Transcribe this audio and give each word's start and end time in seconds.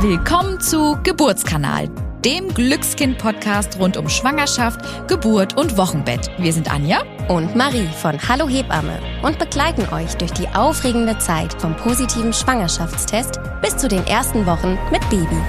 Willkommen 0.00 0.60
zu 0.60 0.98
Geburtskanal, 1.04 1.88
dem 2.22 2.52
Glückskind-Podcast 2.52 3.78
rund 3.78 3.96
um 3.96 4.10
Schwangerschaft, 4.10 5.08
Geburt 5.08 5.56
und 5.56 5.78
Wochenbett. 5.78 6.30
Wir 6.36 6.52
sind 6.52 6.70
Anja 6.70 7.02
und 7.28 7.56
Marie 7.56 7.88
von 8.02 8.20
Hallo 8.28 8.46
Hebamme 8.46 9.00
und 9.22 9.38
begleiten 9.38 9.88
euch 9.94 10.14
durch 10.16 10.32
die 10.32 10.48
aufregende 10.48 11.16
Zeit 11.16 11.58
vom 11.62 11.74
positiven 11.76 12.34
Schwangerschaftstest 12.34 13.40
bis 13.62 13.78
zu 13.78 13.88
den 13.88 14.06
ersten 14.06 14.44
Wochen 14.44 14.78
mit 14.92 15.00
Baby. 15.08 15.40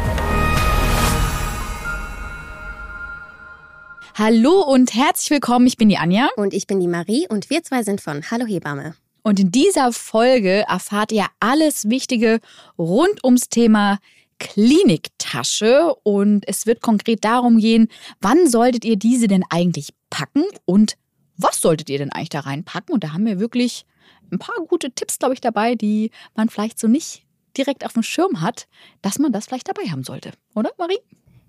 Hallo 4.15 4.61
und 4.61 4.93
herzlich 4.95 5.29
willkommen. 5.29 5.67
Ich 5.67 5.75
bin 5.75 5.89
die 5.89 5.97
Anja. 5.97 6.29
Und 6.37 6.53
ich 6.53 6.67
bin 6.67 6.79
die 6.79 6.87
Marie 6.87 7.27
und 7.27 7.49
wir 7.49 7.63
zwei 7.63 7.83
sind 7.83 7.99
von 7.99 8.23
Hallo 8.31 8.45
Hebamme. 8.45 8.95
Und 9.23 9.41
in 9.41 9.51
dieser 9.51 9.91
Folge 9.91 10.63
erfahrt 10.69 11.11
ihr 11.11 11.25
alles 11.41 11.89
Wichtige 11.89 12.39
rund 12.77 13.21
ums 13.25 13.49
Thema 13.49 13.99
Kliniktasche 14.39 15.93
und 16.03 16.47
es 16.47 16.65
wird 16.65 16.81
konkret 16.81 17.23
darum 17.23 17.57
gehen, 17.57 17.87
wann 18.21 18.47
solltet 18.47 18.85
ihr 18.85 18.95
diese 18.95 19.27
denn 19.27 19.43
eigentlich 19.49 19.93
packen 20.09 20.43
und 20.65 20.97
was 21.37 21.61
solltet 21.61 21.89
ihr 21.89 21.99
denn 21.99 22.11
eigentlich 22.11 22.29
da 22.29 22.41
reinpacken? 22.41 22.93
Und 22.93 23.03
da 23.03 23.13
haben 23.13 23.25
wir 23.25 23.39
wirklich 23.39 23.85
ein 24.31 24.39
paar 24.39 24.55
gute 24.67 24.91
Tipps, 24.91 25.19
glaube 25.19 25.33
ich, 25.33 25.41
dabei, 25.41 25.75
die 25.75 26.11
man 26.35 26.49
vielleicht 26.49 26.79
so 26.79 26.87
nicht 26.87 27.23
direkt 27.57 27.85
auf 27.85 27.93
dem 27.93 28.03
Schirm 28.03 28.41
hat, 28.41 28.67
dass 29.01 29.19
man 29.19 29.31
das 29.31 29.45
vielleicht 29.45 29.67
dabei 29.67 29.89
haben 29.89 30.03
sollte. 30.03 30.31
Oder, 30.55 30.71
Marie? 30.77 30.99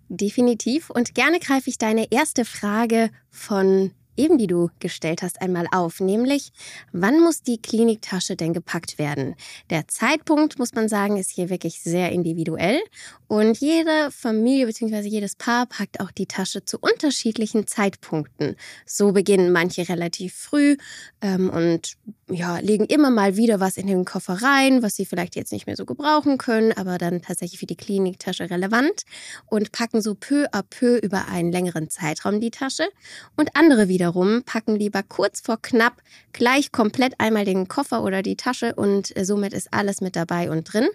Definitiv. 0.08 0.90
Und 0.90 1.14
gerne 1.14 1.38
greife 1.38 1.68
ich 1.68 1.78
deine 1.78 2.10
erste 2.10 2.44
Frage 2.44 3.10
von 3.30 3.92
eben 4.18 4.38
die 4.38 4.46
du 4.46 4.70
gestellt 4.80 5.22
hast, 5.22 5.40
einmal 5.40 5.66
auf, 5.72 6.00
nämlich 6.00 6.52
wann 6.92 7.20
muss 7.20 7.42
die 7.42 7.62
Kliniktasche 7.62 8.36
denn 8.36 8.52
gepackt 8.52 8.98
werden? 8.98 9.34
Der 9.70 9.88
Zeitpunkt, 9.88 10.58
muss 10.58 10.74
man 10.74 10.88
sagen, 10.88 11.16
ist 11.16 11.30
hier 11.30 11.50
wirklich 11.50 11.80
sehr 11.80 12.12
individuell 12.12 12.80
und 13.28 13.58
jede 13.58 14.10
Familie 14.10 14.66
bzw. 14.66 15.08
jedes 15.08 15.36
Paar 15.36 15.66
packt 15.66 16.00
auch 16.00 16.10
die 16.10 16.26
Tasche 16.26 16.64
zu 16.64 16.78
unterschiedlichen 16.80 17.66
Zeitpunkten. 17.66 18.56
So 18.86 19.12
beginnen 19.12 19.52
manche 19.52 19.88
relativ 19.88 20.34
früh 20.34 20.76
ähm, 21.20 21.50
und 21.50 21.96
ja, 22.30 22.58
legen 22.58 22.84
immer 22.84 23.10
mal 23.10 23.36
wieder 23.36 23.60
was 23.60 23.76
in 23.76 23.86
den 23.86 24.04
Koffer 24.04 24.42
rein, 24.42 24.82
was 24.82 24.96
sie 24.96 25.06
vielleicht 25.06 25.36
jetzt 25.36 25.52
nicht 25.52 25.66
mehr 25.66 25.76
so 25.76 25.84
gebrauchen 25.84 26.38
können, 26.38 26.72
aber 26.72 26.98
dann 26.98 27.22
tatsächlich 27.22 27.60
für 27.60 27.66
die 27.66 27.76
Kliniktasche 27.76 28.50
relevant 28.50 29.02
und 29.46 29.72
packen 29.72 30.02
so 30.02 30.14
peu 30.14 30.46
à 30.52 30.62
peu 30.62 30.96
über 30.98 31.28
einen 31.28 31.52
längeren 31.52 31.88
Zeitraum 31.90 32.40
die 32.40 32.50
Tasche. 32.50 32.88
Und 33.36 33.50
andere 33.54 33.88
wiederum 34.08 34.42
packen 34.42 34.76
lieber 34.76 35.02
kurz 35.02 35.40
vor 35.40 35.58
knapp 35.60 36.00
gleich 36.32 36.72
komplett 36.72 37.14
einmal 37.18 37.44
den 37.44 37.68
Koffer 37.68 38.02
oder 38.02 38.22
die 38.22 38.36
Tasche 38.36 38.74
und 38.74 39.14
äh, 39.16 39.24
somit 39.24 39.52
ist 39.52 39.68
alles 39.72 40.00
mit 40.00 40.16
dabei 40.16 40.50
und 40.50 40.64
drin. 40.64 40.88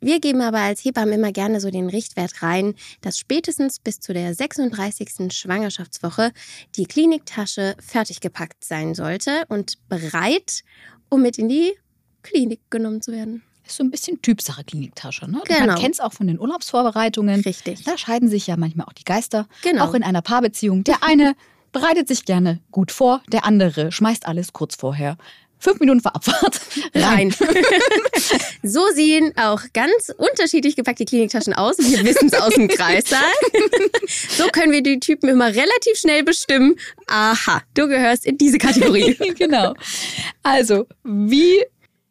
Wir 0.00 0.18
geben 0.18 0.40
aber 0.40 0.58
als 0.58 0.84
Hebammen 0.84 1.14
immer 1.14 1.30
gerne 1.30 1.60
so 1.60 1.70
den 1.70 1.88
Richtwert 1.88 2.42
rein, 2.42 2.74
dass 3.02 3.18
spätestens 3.18 3.78
bis 3.78 4.00
zu 4.00 4.12
der 4.12 4.34
36. 4.34 5.32
Schwangerschaftswoche 5.32 6.32
die 6.74 6.86
Kliniktasche 6.86 7.76
fertig 7.78 8.20
gepackt 8.20 8.64
sein 8.64 8.94
sollte 8.94 9.44
und 9.48 9.74
bereit, 9.88 10.64
um 11.08 11.22
mit 11.22 11.38
in 11.38 11.48
die 11.48 11.74
Klinik 12.22 12.60
genommen 12.70 13.02
zu 13.02 13.12
werden 13.12 13.42
ist 13.64 13.76
so 13.76 13.84
ein 13.84 13.90
bisschen 13.92 14.20
Typsache 14.20 14.64
Kliniktasche. 14.64 15.30
Ne? 15.30 15.42
Genau. 15.46 15.66
Man 15.66 15.76
kennt 15.76 15.94
es 15.94 16.00
auch 16.00 16.12
von 16.12 16.26
den 16.26 16.40
Urlaubsvorbereitungen. 16.40 17.42
Richtig. 17.42 17.84
Da 17.84 17.96
scheiden 17.96 18.28
sich 18.28 18.48
ja 18.48 18.56
manchmal 18.56 18.86
auch 18.88 18.92
die 18.92 19.04
Geister. 19.04 19.46
Genau. 19.62 19.84
Auch 19.84 19.94
in 19.94 20.02
einer 20.02 20.22
Paarbeziehung. 20.22 20.82
Der 20.82 21.04
eine 21.04 21.36
bereitet 21.72 22.08
sich 22.08 22.24
gerne 22.24 22.60
gut 22.70 22.90
vor, 22.90 23.22
der 23.28 23.44
andere 23.44 23.92
schmeißt 23.92 24.26
alles 24.26 24.52
kurz 24.52 24.74
vorher 24.76 25.16
fünf 25.60 25.78
Minuten 25.78 26.00
vor 26.00 26.16
Abfahrt 26.16 26.60
rein. 26.94 27.32
so 28.62 28.80
sehen 28.94 29.32
auch 29.36 29.60
ganz 29.72 30.12
unterschiedlich 30.16 30.74
gepackte 30.74 31.04
Kliniktaschen 31.04 31.52
aus. 31.52 31.78
Wir 31.78 32.04
wissen 32.04 32.28
es 32.28 32.34
aus 32.34 32.54
dem 32.54 32.66
Kreissaal. 32.66 33.20
so 34.30 34.48
können 34.48 34.72
wir 34.72 34.82
die 34.82 34.98
Typen 34.98 35.28
immer 35.28 35.48
relativ 35.48 35.96
schnell 35.96 36.24
bestimmen. 36.24 36.76
Aha, 37.06 37.62
du 37.74 37.86
gehörst 37.86 38.26
in 38.26 38.38
diese 38.38 38.58
Kategorie. 38.58 39.14
genau. 39.38 39.74
Also, 40.42 40.86
wie 41.04 41.62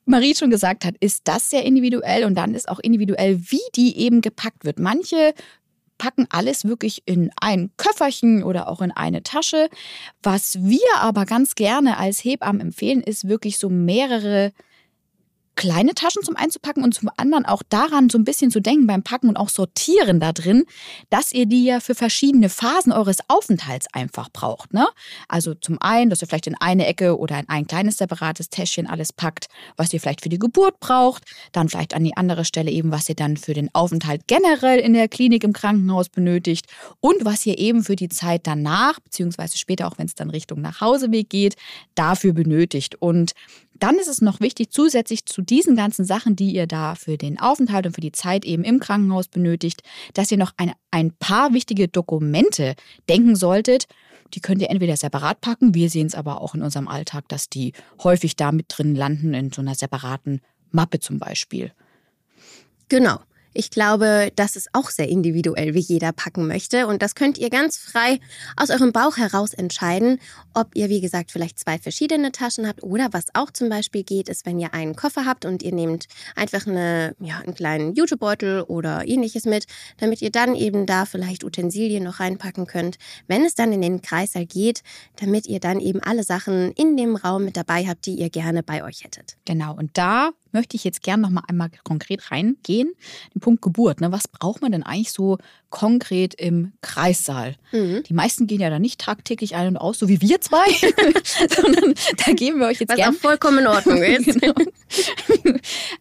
Marie 0.06 0.35
schon 0.35 0.50
gesagt 0.50 0.85
hat, 0.85 0.95
ist 1.00 1.22
das 1.25 1.50
sehr 1.50 1.63
individuell 1.63 2.25
und 2.25 2.35
dann 2.35 2.53
ist 2.53 2.69
auch 2.69 2.79
individuell, 2.79 3.39
wie 3.50 3.62
die 3.75 3.97
eben 3.97 4.22
gepackt 4.22 4.63
wird. 4.63 4.79
Manche 4.79 5.33
packen 5.99 6.25
alles 6.31 6.65
wirklich 6.65 7.03
in 7.05 7.29
ein 7.39 7.69
Köfferchen 7.77 8.41
oder 8.43 8.67
auch 8.67 8.81
in 8.81 8.91
eine 8.91 9.21
Tasche. 9.21 9.69
Was 10.23 10.57
wir 10.63 10.79
aber 10.99 11.25
ganz 11.27 11.53
gerne 11.53 11.97
als 11.97 12.23
Hebammen 12.23 12.61
empfehlen, 12.61 13.03
ist 13.03 13.27
wirklich 13.27 13.59
so 13.59 13.69
mehrere 13.69 14.51
kleine 15.59 15.93
Taschen 15.93 16.23
zum 16.23 16.37
einzupacken 16.37 16.85
und 16.85 16.93
zum 16.93 17.09
anderen 17.17 17.45
auch 17.45 17.61
daran 17.67 18.09
so 18.09 18.17
ein 18.17 18.23
bisschen 18.23 18.49
zu 18.49 18.61
denken 18.61 18.87
beim 18.87 19.03
Packen 19.03 19.27
und 19.27 19.35
auch 19.35 19.49
Sortieren 19.49 20.21
da 20.21 20.31
drin, 20.31 20.63
dass 21.09 21.33
ihr 21.33 21.47
die 21.47 21.65
ja 21.65 21.81
für 21.81 21.95
verschiedene 21.95 22.47
Phasen 22.47 22.93
eures 22.93 23.17
Aufenthalts 23.27 23.87
einfach 23.91 24.29
braucht. 24.31 24.73
Ne? 24.73 24.87
Also 25.27 25.53
zum 25.53 25.77
einen, 25.81 26.09
dass 26.09 26.21
ihr 26.21 26.29
vielleicht 26.29 26.47
in 26.47 26.55
eine 26.55 26.87
Ecke 26.87 27.19
oder 27.19 27.37
in 27.37 27.49
ein 27.49 27.67
kleines 27.67 27.97
separates 27.97 28.49
Täschchen 28.49 28.87
alles 28.87 29.11
packt, 29.11 29.47
was 29.75 29.91
ihr 29.91 29.99
vielleicht 29.99 30.21
für 30.21 30.29
die 30.29 30.39
Geburt 30.39 30.79
braucht, 30.79 31.25
dann 31.51 31.67
vielleicht 31.67 31.93
an 31.93 32.05
die 32.05 32.15
andere 32.15 32.45
Stelle 32.45 32.71
eben, 32.71 32.93
was 32.93 33.09
ihr 33.09 33.15
dann 33.15 33.35
für 33.35 33.53
den 33.53 33.69
Aufenthalt 33.75 34.27
generell 34.27 34.79
in 34.79 34.93
der 34.93 35.09
Klinik 35.09 35.43
im 35.43 35.51
Krankenhaus 35.51 36.07
benötigt 36.07 36.67
und 37.01 37.25
was 37.25 37.45
ihr 37.45 37.57
eben 37.57 37.83
für 37.83 37.97
die 37.97 38.07
Zeit 38.07 38.47
danach, 38.47 39.01
beziehungsweise 39.01 39.57
später 39.57 39.87
auch 39.87 39.97
wenn 39.97 40.05
es 40.05 40.15
dann 40.15 40.29
Richtung 40.29 40.61
Nachhauseweg 40.61 41.29
geht, 41.29 41.57
dafür 41.95 42.31
benötigt. 42.31 42.95
Und 43.01 43.33
dann 43.79 43.95
ist 43.95 44.07
es 44.07 44.22
noch 44.22 44.40
wichtig, 44.40 44.72
zusätzlich 44.72 45.25
zu 45.25 45.41
diesen 45.41 45.75
ganzen 45.75 46.06
Sachen, 46.06 46.35
die 46.35 46.51
ihr 46.51 46.67
da 46.67 46.95
für 46.95 47.17
den 47.17 47.40
Aufenthalt 47.40 47.85
und 47.85 47.94
für 47.94 48.01
die 48.01 48.12
Zeit 48.12 48.45
eben 48.45 48.63
im 48.63 48.79
Krankenhaus 48.79 49.28
benötigt, 49.28 49.81
dass 50.13 50.31
ihr 50.31 50.38
noch 50.38 50.53
ein, 50.57 50.73
ein 50.91 51.12
paar 51.12 51.53
wichtige 51.53 51.88
Dokumente 51.88 52.75
denken 53.07 53.35
solltet. 53.35 53.88
Die 54.34 54.41
könnt 54.41 54.62
ihr 54.62 54.69
entweder 54.69 54.95
separat 54.95 55.41
packen, 55.41 55.73
wir 55.73 55.89
sehen 55.89 56.07
es 56.07 56.16
aber 56.16 56.41
auch 56.41 56.53
in 56.53 56.62
unserem 56.62 56.88
Alltag, 56.88 57.28
dass 57.29 57.50
die 57.50 57.73
häufig 58.03 58.35
da 58.35 58.51
mit 58.51 58.66
drin 58.69 58.95
landen, 58.95 59.34
in 59.34 59.51
so 59.51 59.62
einer 59.62 59.75
separaten 59.75 60.41
Mappe 60.72 61.00
zum 61.00 61.18
Beispiel. 61.18 61.72
Genau. 62.89 63.19
Ich 63.59 63.71
glaube, 63.71 64.31
das 64.37 64.55
ist 64.55 64.69
auch 64.71 64.89
sehr 64.89 65.09
individuell, 65.09 65.73
wie 65.73 65.81
jeder 65.81 66.13
packen 66.13 66.47
möchte. 66.47 66.87
Und 66.87 67.01
das 67.01 67.13
könnt 67.13 67.37
ihr 67.37 67.49
ganz 67.49 67.77
frei 67.77 68.21
aus 68.55 68.69
eurem 68.69 68.93
Bauch 68.93 69.17
heraus 69.17 69.53
entscheiden, 69.53 70.21
ob 70.53 70.77
ihr, 70.77 70.87
wie 70.87 71.01
gesagt, 71.01 71.29
vielleicht 71.29 71.59
zwei 71.59 71.77
verschiedene 71.77 72.31
Taschen 72.31 72.65
habt 72.65 72.83
oder 72.83 73.09
was 73.11 73.25
auch 73.33 73.51
zum 73.51 73.67
Beispiel 73.67 74.03
geht, 74.03 74.29
ist, 74.29 74.45
wenn 74.45 74.59
ihr 74.59 74.73
einen 74.73 74.95
Koffer 74.95 75.25
habt 75.25 75.43
und 75.43 75.61
ihr 75.61 75.73
nehmt 75.73 76.05
einfach 76.37 76.67
eine, 76.67 77.17
ja, 77.19 77.39
einen 77.39 77.53
kleinen 77.53 77.95
Jutebeutel 77.95 78.61
oder 78.61 79.05
ähnliches 79.05 79.43
mit, 79.43 79.65
damit 79.97 80.21
ihr 80.21 80.31
dann 80.31 80.55
eben 80.55 80.85
da 80.85 81.03
vielleicht 81.03 81.43
Utensilien 81.43 82.05
noch 82.05 82.21
reinpacken 82.21 82.65
könnt, 82.65 82.97
wenn 83.27 83.43
es 83.43 83.55
dann 83.55 83.73
in 83.73 83.81
den 83.81 84.01
Kreißsaal 84.01 84.45
geht, 84.45 84.83
damit 85.17 85.47
ihr 85.47 85.59
dann 85.59 85.81
eben 85.81 86.01
alle 86.01 86.23
Sachen 86.23 86.71
in 86.71 86.95
dem 86.95 87.17
Raum 87.17 87.43
mit 87.43 87.57
dabei 87.57 87.85
habt, 87.87 88.05
die 88.05 88.15
ihr 88.15 88.29
gerne 88.29 88.63
bei 88.63 88.85
euch 88.85 89.03
hättet. 89.03 89.35
Genau. 89.43 89.75
Und 89.75 89.97
da 89.97 90.31
möchte 90.51 90.75
ich 90.75 90.83
jetzt 90.83 91.03
gerne 91.03 91.21
noch 91.23 91.29
mal 91.29 91.43
einmal 91.47 91.69
konkret 91.83 92.31
reingehen. 92.31 92.93
Den 93.33 93.39
Punkt 93.41 93.61
Geburt. 93.61 94.01
Ne? 94.01 94.11
Was 94.11 94.27
braucht 94.27 94.61
man 94.61 94.71
denn 94.71 94.83
eigentlich 94.83 95.11
so 95.11 95.37
konkret 95.69 96.33
im 96.33 96.73
Kreissaal? 96.81 97.55
Mhm. 97.71 98.03
Die 98.03 98.13
meisten 98.13 98.47
gehen 98.47 98.61
ja 98.61 98.69
da 98.69 98.79
nicht 98.79 98.99
tagtäglich 98.99 99.55
ein 99.55 99.67
und 99.67 99.77
aus, 99.77 99.99
so 99.99 100.07
wie 100.07 100.21
wir 100.21 100.41
zwei, 100.41 100.65
sondern 101.49 101.93
da 102.25 102.33
geben 102.33 102.59
wir 102.59 102.67
euch 102.67 102.79
jetzt 102.79 102.95
gerne. 102.95 103.13
Was 103.13 103.17
auch 103.17 103.21
vollkommen 103.21 103.59
in 103.59 103.67
Ordnung 103.67 103.97
ist. 104.03 104.39
genau. 104.39 104.53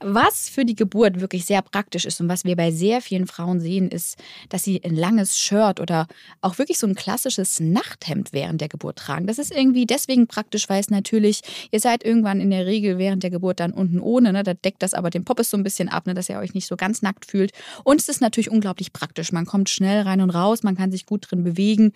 Was 0.00 0.48
für 0.48 0.64
die 0.64 0.74
Geburt 0.76 1.20
wirklich 1.20 1.44
sehr 1.44 1.62
praktisch 1.62 2.04
ist 2.04 2.20
und 2.20 2.28
was 2.28 2.44
wir 2.44 2.56
bei 2.56 2.70
sehr 2.70 3.00
vielen 3.00 3.26
Frauen 3.26 3.60
sehen, 3.60 3.90
ist, 3.90 4.16
dass 4.48 4.64
sie 4.64 4.82
ein 4.84 4.94
langes 4.94 5.38
Shirt 5.38 5.80
oder 5.80 6.06
auch 6.40 6.58
wirklich 6.58 6.78
so 6.78 6.86
ein 6.86 6.94
klassisches 6.94 7.60
Nachthemd 7.60 8.32
während 8.32 8.60
der 8.60 8.68
Geburt 8.68 8.96
tragen. 8.98 9.26
Das 9.26 9.38
ist 9.38 9.54
irgendwie 9.54 9.86
deswegen 9.86 10.26
praktisch, 10.26 10.68
weil 10.68 10.80
es 10.80 10.90
natürlich, 10.90 11.42
ihr 11.70 11.80
seid 11.80 12.04
irgendwann 12.04 12.40
in 12.40 12.50
der 12.50 12.66
Regel 12.66 12.98
während 12.98 13.22
der 13.22 13.30
Geburt 13.30 13.60
dann 13.60 13.72
unten 13.72 14.00
ohne, 14.00 14.32
ne? 14.32 14.37
Da 14.42 14.54
deckt 14.54 14.82
das 14.82 14.94
aber 14.94 15.10
den 15.10 15.24
Poppes 15.24 15.50
so 15.50 15.56
ein 15.56 15.62
bisschen 15.62 15.88
ab, 15.88 16.06
ne? 16.06 16.14
dass 16.14 16.28
ihr 16.28 16.38
euch 16.38 16.54
nicht 16.54 16.66
so 16.66 16.76
ganz 16.76 17.02
nackt 17.02 17.26
fühlt. 17.26 17.52
Und 17.84 18.00
es 18.00 18.08
ist 18.08 18.20
natürlich 18.20 18.50
unglaublich 18.50 18.92
praktisch. 18.92 19.32
Man 19.32 19.46
kommt 19.46 19.68
schnell 19.68 20.02
rein 20.02 20.20
und 20.20 20.30
raus, 20.30 20.62
man 20.62 20.76
kann 20.76 20.90
sich 20.90 21.06
gut 21.06 21.30
drin 21.30 21.44
bewegen 21.44 21.92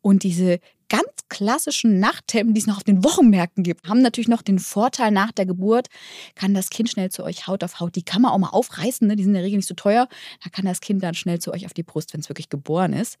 und 0.00 0.22
diese 0.22 0.60
ganz 0.92 1.08
klassischen 1.30 2.00
Nachthemden, 2.00 2.52
die 2.52 2.60
es 2.60 2.66
noch 2.66 2.76
auf 2.76 2.84
den 2.84 3.02
Wochenmärkten 3.02 3.64
gibt, 3.64 3.88
haben 3.88 4.02
natürlich 4.02 4.28
noch 4.28 4.42
den 4.42 4.58
Vorteil 4.58 5.10
nach 5.10 5.32
der 5.32 5.46
Geburt, 5.46 5.86
kann 6.34 6.52
das 6.52 6.68
Kind 6.68 6.90
schnell 6.90 7.10
zu 7.10 7.24
euch 7.24 7.46
Haut 7.46 7.64
auf 7.64 7.80
Haut. 7.80 7.96
Die 7.96 8.02
kann 8.02 8.20
man 8.20 8.30
auch 8.30 8.38
mal 8.38 8.50
aufreißen, 8.50 9.08
ne? 9.08 9.16
die 9.16 9.22
sind 9.22 9.30
in 9.30 9.36
der 9.36 9.42
Regel 9.42 9.56
nicht 9.56 9.68
so 9.68 9.74
teuer. 9.74 10.06
Da 10.44 10.50
kann 10.50 10.66
das 10.66 10.82
Kind 10.82 11.02
dann 11.02 11.14
schnell 11.14 11.38
zu 11.38 11.50
euch 11.50 11.64
auf 11.64 11.72
die 11.72 11.82
Brust, 11.82 12.12
wenn 12.12 12.20
es 12.20 12.28
wirklich 12.28 12.50
geboren 12.50 12.92
ist. 12.92 13.16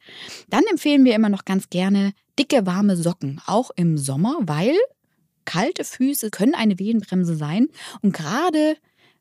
Dann 0.50 0.64
empfehlen 0.70 1.06
wir 1.06 1.14
immer 1.14 1.30
noch 1.30 1.46
ganz 1.46 1.70
gerne 1.70 2.12
dicke, 2.38 2.66
warme 2.66 2.94
Socken, 2.94 3.40
auch 3.46 3.70
im 3.74 3.96
Sommer, 3.96 4.36
weil 4.42 4.76
kalte 5.44 5.84
Füße 5.84 6.30
können 6.30 6.54
eine 6.54 6.78
Wehenbremse 6.78 7.36
sein. 7.36 7.68
Und 8.00 8.12
gerade 8.12 8.76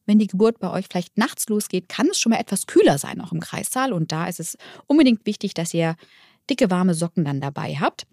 wenn 0.06 0.20
die 0.20 0.28
Geburt 0.28 0.60
bei 0.60 0.70
euch 0.72 0.86
vielleicht 0.90 1.18
nachts 1.18 1.48
losgeht, 1.48 1.88
kann 1.88 2.08
es 2.10 2.20
schon 2.20 2.32
mal 2.32 2.40
etwas 2.40 2.68
kühler 2.68 2.98
sein, 2.98 3.22
auch 3.22 3.32
im 3.32 3.40
Kreissaal. 3.40 3.94
Und 3.94 4.12
da 4.12 4.28
ist 4.28 4.40
es 4.40 4.58
unbedingt 4.88 5.26
wichtig, 5.26 5.54
dass 5.54 5.74
ihr 5.74 5.96
dicke, 6.50 6.70
warme 6.70 6.94
Socken 6.94 7.24
dann 7.24 7.40
dabei 7.40 7.76
habt. 7.76 8.06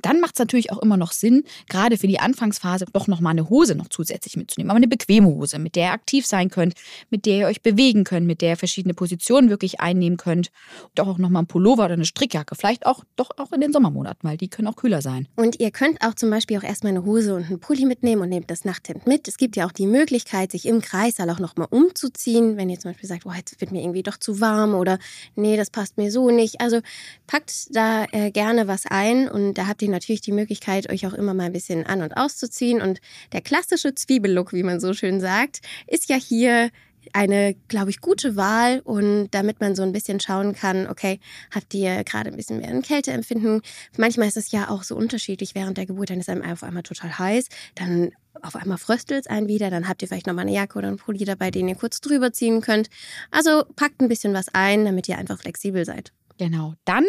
Dann 0.00 0.20
macht 0.20 0.34
es 0.34 0.38
natürlich 0.38 0.72
auch 0.72 0.78
immer 0.78 0.96
noch 0.96 1.12
Sinn, 1.12 1.44
gerade 1.68 1.98
für 1.98 2.06
die 2.06 2.20
Anfangsphase 2.20 2.86
doch 2.92 3.06
nochmal 3.06 3.32
eine 3.32 3.50
Hose 3.50 3.74
noch 3.74 3.88
zusätzlich 3.88 4.36
mitzunehmen. 4.36 4.70
Aber 4.70 4.78
eine 4.78 4.88
bequeme 4.88 5.26
Hose, 5.26 5.58
mit 5.58 5.76
der 5.76 5.88
ihr 5.88 5.92
aktiv 5.92 6.26
sein 6.26 6.48
könnt, 6.48 6.74
mit 7.10 7.26
der 7.26 7.38
ihr 7.38 7.46
euch 7.46 7.62
bewegen 7.62 8.04
könnt, 8.04 8.26
mit 8.26 8.40
der 8.40 8.50
ihr 8.50 8.56
verschiedene 8.56 8.94
Positionen 8.94 9.50
wirklich 9.50 9.80
einnehmen 9.80 10.16
könnt. 10.16 10.50
Doch 10.94 11.08
auch 11.08 11.18
nochmal 11.18 11.42
ein 11.42 11.46
Pullover 11.46 11.84
oder 11.84 11.94
eine 11.94 12.04
Strickjacke. 12.04 12.54
Vielleicht 12.54 12.86
auch 12.86 13.04
doch 13.16 13.30
auch 13.36 13.52
in 13.52 13.60
den 13.60 13.72
Sommermonaten, 13.72 14.28
weil 14.28 14.36
die 14.36 14.48
können 14.48 14.68
auch 14.68 14.76
kühler 14.76 15.02
sein. 15.02 15.28
Und 15.36 15.60
ihr 15.60 15.70
könnt 15.70 16.02
auch 16.02 16.14
zum 16.14 16.30
Beispiel 16.30 16.58
auch 16.58 16.62
erstmal 16.62 16.92
eine 16.92 17.04
Hose 17.04 17.34
und 17.34 17.44
einen 17.44 17.60
Pulli 17.60 17.84
mitnehmen 17.84 18.22
und 18.22 18.28
nehmt 18.28 18.50
das 18.50 18.64
Nachthemd 18.64 19.06
mit. 19.06 19.28
Es 19.28 19.36
gibt 19.36 19.56
ja 19.56 19.66
auch 19.66 19.72
die 19.72 19.86
Möglichkeit, 19.86 20.52
sich 20.52 20.66
im 20.66 20.80
Kreissaal 20.80 21.28
auch 21.30 21.38
nochmal 21.38 21.68
umzuziehen. 21.70 22.56
Wenn 22.56 22.70
ihr 22.70 22.78
zum 22.78 22.92
Beispiel 22.92 23.08
sagt, 23.08 23.26
oh, 23.26 23.32
jetzt 23.32 23.60
wird 23.60 23.72
mir 23.72 23.82
irgendwie 23.82 24.02
doch 24.02 24.16
zu 24.16 24.40
warm 24.40 24.74
oder 24.74 24.98
nee, 25.34 25.56
das 25.56 25.70
passt 25.70 25.98
mir 25.98 26.10
so 26.10 26.30
nicht. 26.30 26.60
Also 26.60 26.80
packt 27.26 27.74
da 27.74 28.06
äh, 28.12 28.30
gerne 28.30 28.68
was 28.68 28.86
ein 28.86 29.28
und 29.28 29.54
da 29.54 29.66
habt 29.66 29.81
ihr 29.82 29.90
natürlich 29.90 30.20
die 30.20 30.32
Möglichkeit, 30.32 30.90
euch 30.90 31.06
auch 31.06 31.12
immer 31.12 31.34
mal 31.34 31.44
ein 31.44 31.52
bisschen 31.52 31.86
an- 31.86 32.02
und 32.02 32.16
auszuziehen. 32.16 32.80
Und 32.80 33.00
der 33.32 33.40
klassische 33.40 33.94
Zwiebellook, 33.94 34.52
wie 34.52 34.62
man 34.62 34.80
so 34.80 34.94
schön 34.94 35.20
sagt, 35.20 35.60
ist 35.86 36.08
ja 36.08 36.16
hier 36.16 36.70
eine, 37.12 37.54
glaube 37.68 37.90
ich, 37.90 38.00
gute 38.00 38.36
Wahl 38.36 38.80
und 38.84 39.28
damit 39.32 39.60
man 39.60 39.74
so 39.74 39.82
ein 39.82 39.92
bisschen 39.92 40.20
schauen 40.20 40.54
kann, 40.54 40.86
okay, 40.86 41.18
habt 41.50 41.74
ihr 41.74 42.04
gerade 42.04 42.30
ein 42.30 42.36
bisschen 42.36 42.58
mehr 42.58 42.68
ein 42.68 42.82
Kälteempfinden? 42.82 43.62
Manchmal 43.96 44.28
ist 44.28 44.36
es 44.36 44.52
ja 44.52 44.70
auch 44.70 44.82
so 44.84 44.96
unterschiedlich 44.96 45.54
während 45.54 45.78
der 45.78 45.86
Geburt, 45.86 46.10
dann 46.10 46.20
ist 46.20 46.28
einem 46.28 46.42
auf 46.42 46.62
einmal 46.62 46.82
total 46.82 47.18
heiß, 47.18 47.48
dann 47.74 48.12
auf 48.40 48.56
einmal 48.56 48.78
fröstelt 48.78 49.26
es 49.26 49.30
einen 49.30 49.48
wieder, 49.48 49.70
dann 49.70 49.88
habt 49.88 50.02
ihr 50.02 50.08
vielleicht 50.08 50.26
nochmal 50.26 50.46
eine 50.46 50.54
Jacke 50.54 50.78
oder 50.78 50.88
einen 50.88 50.96
Pulli 50.96 51.24
dabei, 51.24 51.50
den 51.50 51.68
ihr 51.68 51.74
kurz 51.74 52.00
drüber 52.00 52.32
ziehen 52.32 52.60
könnt. 52.60 52.88
Also 53.30 53.64
packt 53.76 54.00
ein 54.00 54.08
bisschen 54.08 54.32
was 54.34 54.46
ein, 54.52 54.84
damit 54.84 55.08
ihr 55.08 55.18
einfach 55.18 55.38
flexibel 55.38 55.84
seid. 55.84 56.12
Genau. 56.38 56.74
Dann 56.84 57.04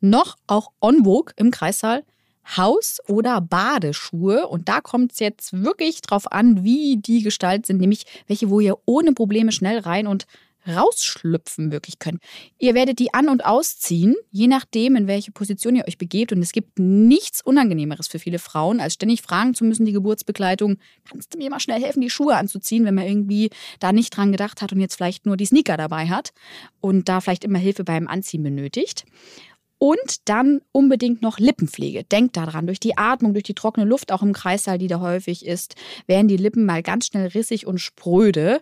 noch 0.00 0.36
auch 0.46 0.70
on 0.80 1.04
vogue 1.04 1.32
im 1.36 1.50
Kreissaal 1.50 2.04
Haus- 2.56 2.98
oder 3.06 3.40
Badeschuhe. 3.40 4.48
Und 4.48 4.68
da 4.68 4.80
kommt 4.80 5.12
es 5.12 5.20
jetzt 5.20 5.52
wirklich 5.52 6.02
drauf 6.02 6.30
an, 6.32 6.64
wie 6.64 6.96
die 6.96 7.22
gestaltet 7.22 7.66
sind, 7.66 7.80
nämlich 7.80 8.04
welche, 8.26 8.50
wo 8.50 8.60
ihr 8.60 8.76
ohne 8.86 9.12
Probleme 9.12 9.52
schnell 9.52 9.78
rein 9.78 10.06
und 10.06 10.26
rausschlüpfen 10.66 11.72
wirklich 11.72 11.98
könnt. 11.98 12.20
Ihr 12.58 12.74
werdet 12.74 12.98
die 12.98 13.14
an- 13.14 13.30
und 13.30 13.44
ausziehen, 13.46 14.14
je 14.30 14.46
nachdem, 14.46 14.94
in 14.94 15.06
welche 15.06 15.32
Position 15.32 15.74
ihr 15.74 15.88
euch 15.88 15.96
begebt. 15.96 16.32
Und 16.32 16.42
es 16.42 16.52
gibt 16.52 16.78
nichts 16.78 17.40
Unangenehmeres 17.40 18.08
für 18.08 18.18
viele 18.18 18.38
Frauen, 18.38 18.80
als 18.80 18.94
ständig 18.94 19.22
fragen 19.22 19.54
zu 19.54 19.64
müssen, 19.64 19.86
die 19.86 19.92
Geburtsbegleitung, 19.92 20.76
kannst 21.08 21.32
du 21.32 21.38
mir 21.38 21.48
mal 21.48 21.60
schnell 21.60 21.80
helfen, 21.80 22.02
die 22.02 22.10
Schuhe 22.10 22.36
anzuziehen, 22.36 22.84
wenn 22.84 22.94
man 22.94 23.06
irgendwie 23.06 23.50
da 23.78 23.92
nicht 23.92 24.14
dran 24.14 24.32
gedacht 24.32 24.60
hat 24.60 24.72
und 24.72 24.80
jetzt 24.80 24.96
vielleicht 24.96 25.24
nur 25.24 25.36
die 25.38 25.46
Sneaker 25.46 25.76
dabei 25.76 26.08
hat 26.08 26.32
und 26.80 27.08
da 27.08 27.20
vielleicht 27.20 27.44
immer 27.44 27.58
Hilfe 27.58 27.84
beim 27.84 28.06
Anziehen 28.06 28.42
benötigt. 28.42 29.04
Und 29.82 30.28
dann 30.28 30.60
unbedingt 30.72 31.22
noch 31.22 31.38
Lippenpflege. 31.38 32.04
Denkt 32.04 32.36
daran, 32.36 32.66
durch 32.66 32.80
die 32.80 32.98
Atmung, 32.98 33.32
durch 33.32 33.44
die 33.44 33.54
trockene 33.54 33.86
Luft, 33.86 34.12
auch 34.12 34.22
im 34.22 34.34
Kreissaal, 34.34 34.76
die 34.76 34.88
da 34.88 35.00
häufig 35.00 35.46
ist, 35.46 35.74
werden 36.06 36.28
die 36.28 36.36
Lippen 36.36 36.66
mal 36.66 36.82
ganz 36.82 37.06
schnell 37.06 37.28
rissig 37.28 37.66
und 37.66 37.78
spröde. 37.78 38.60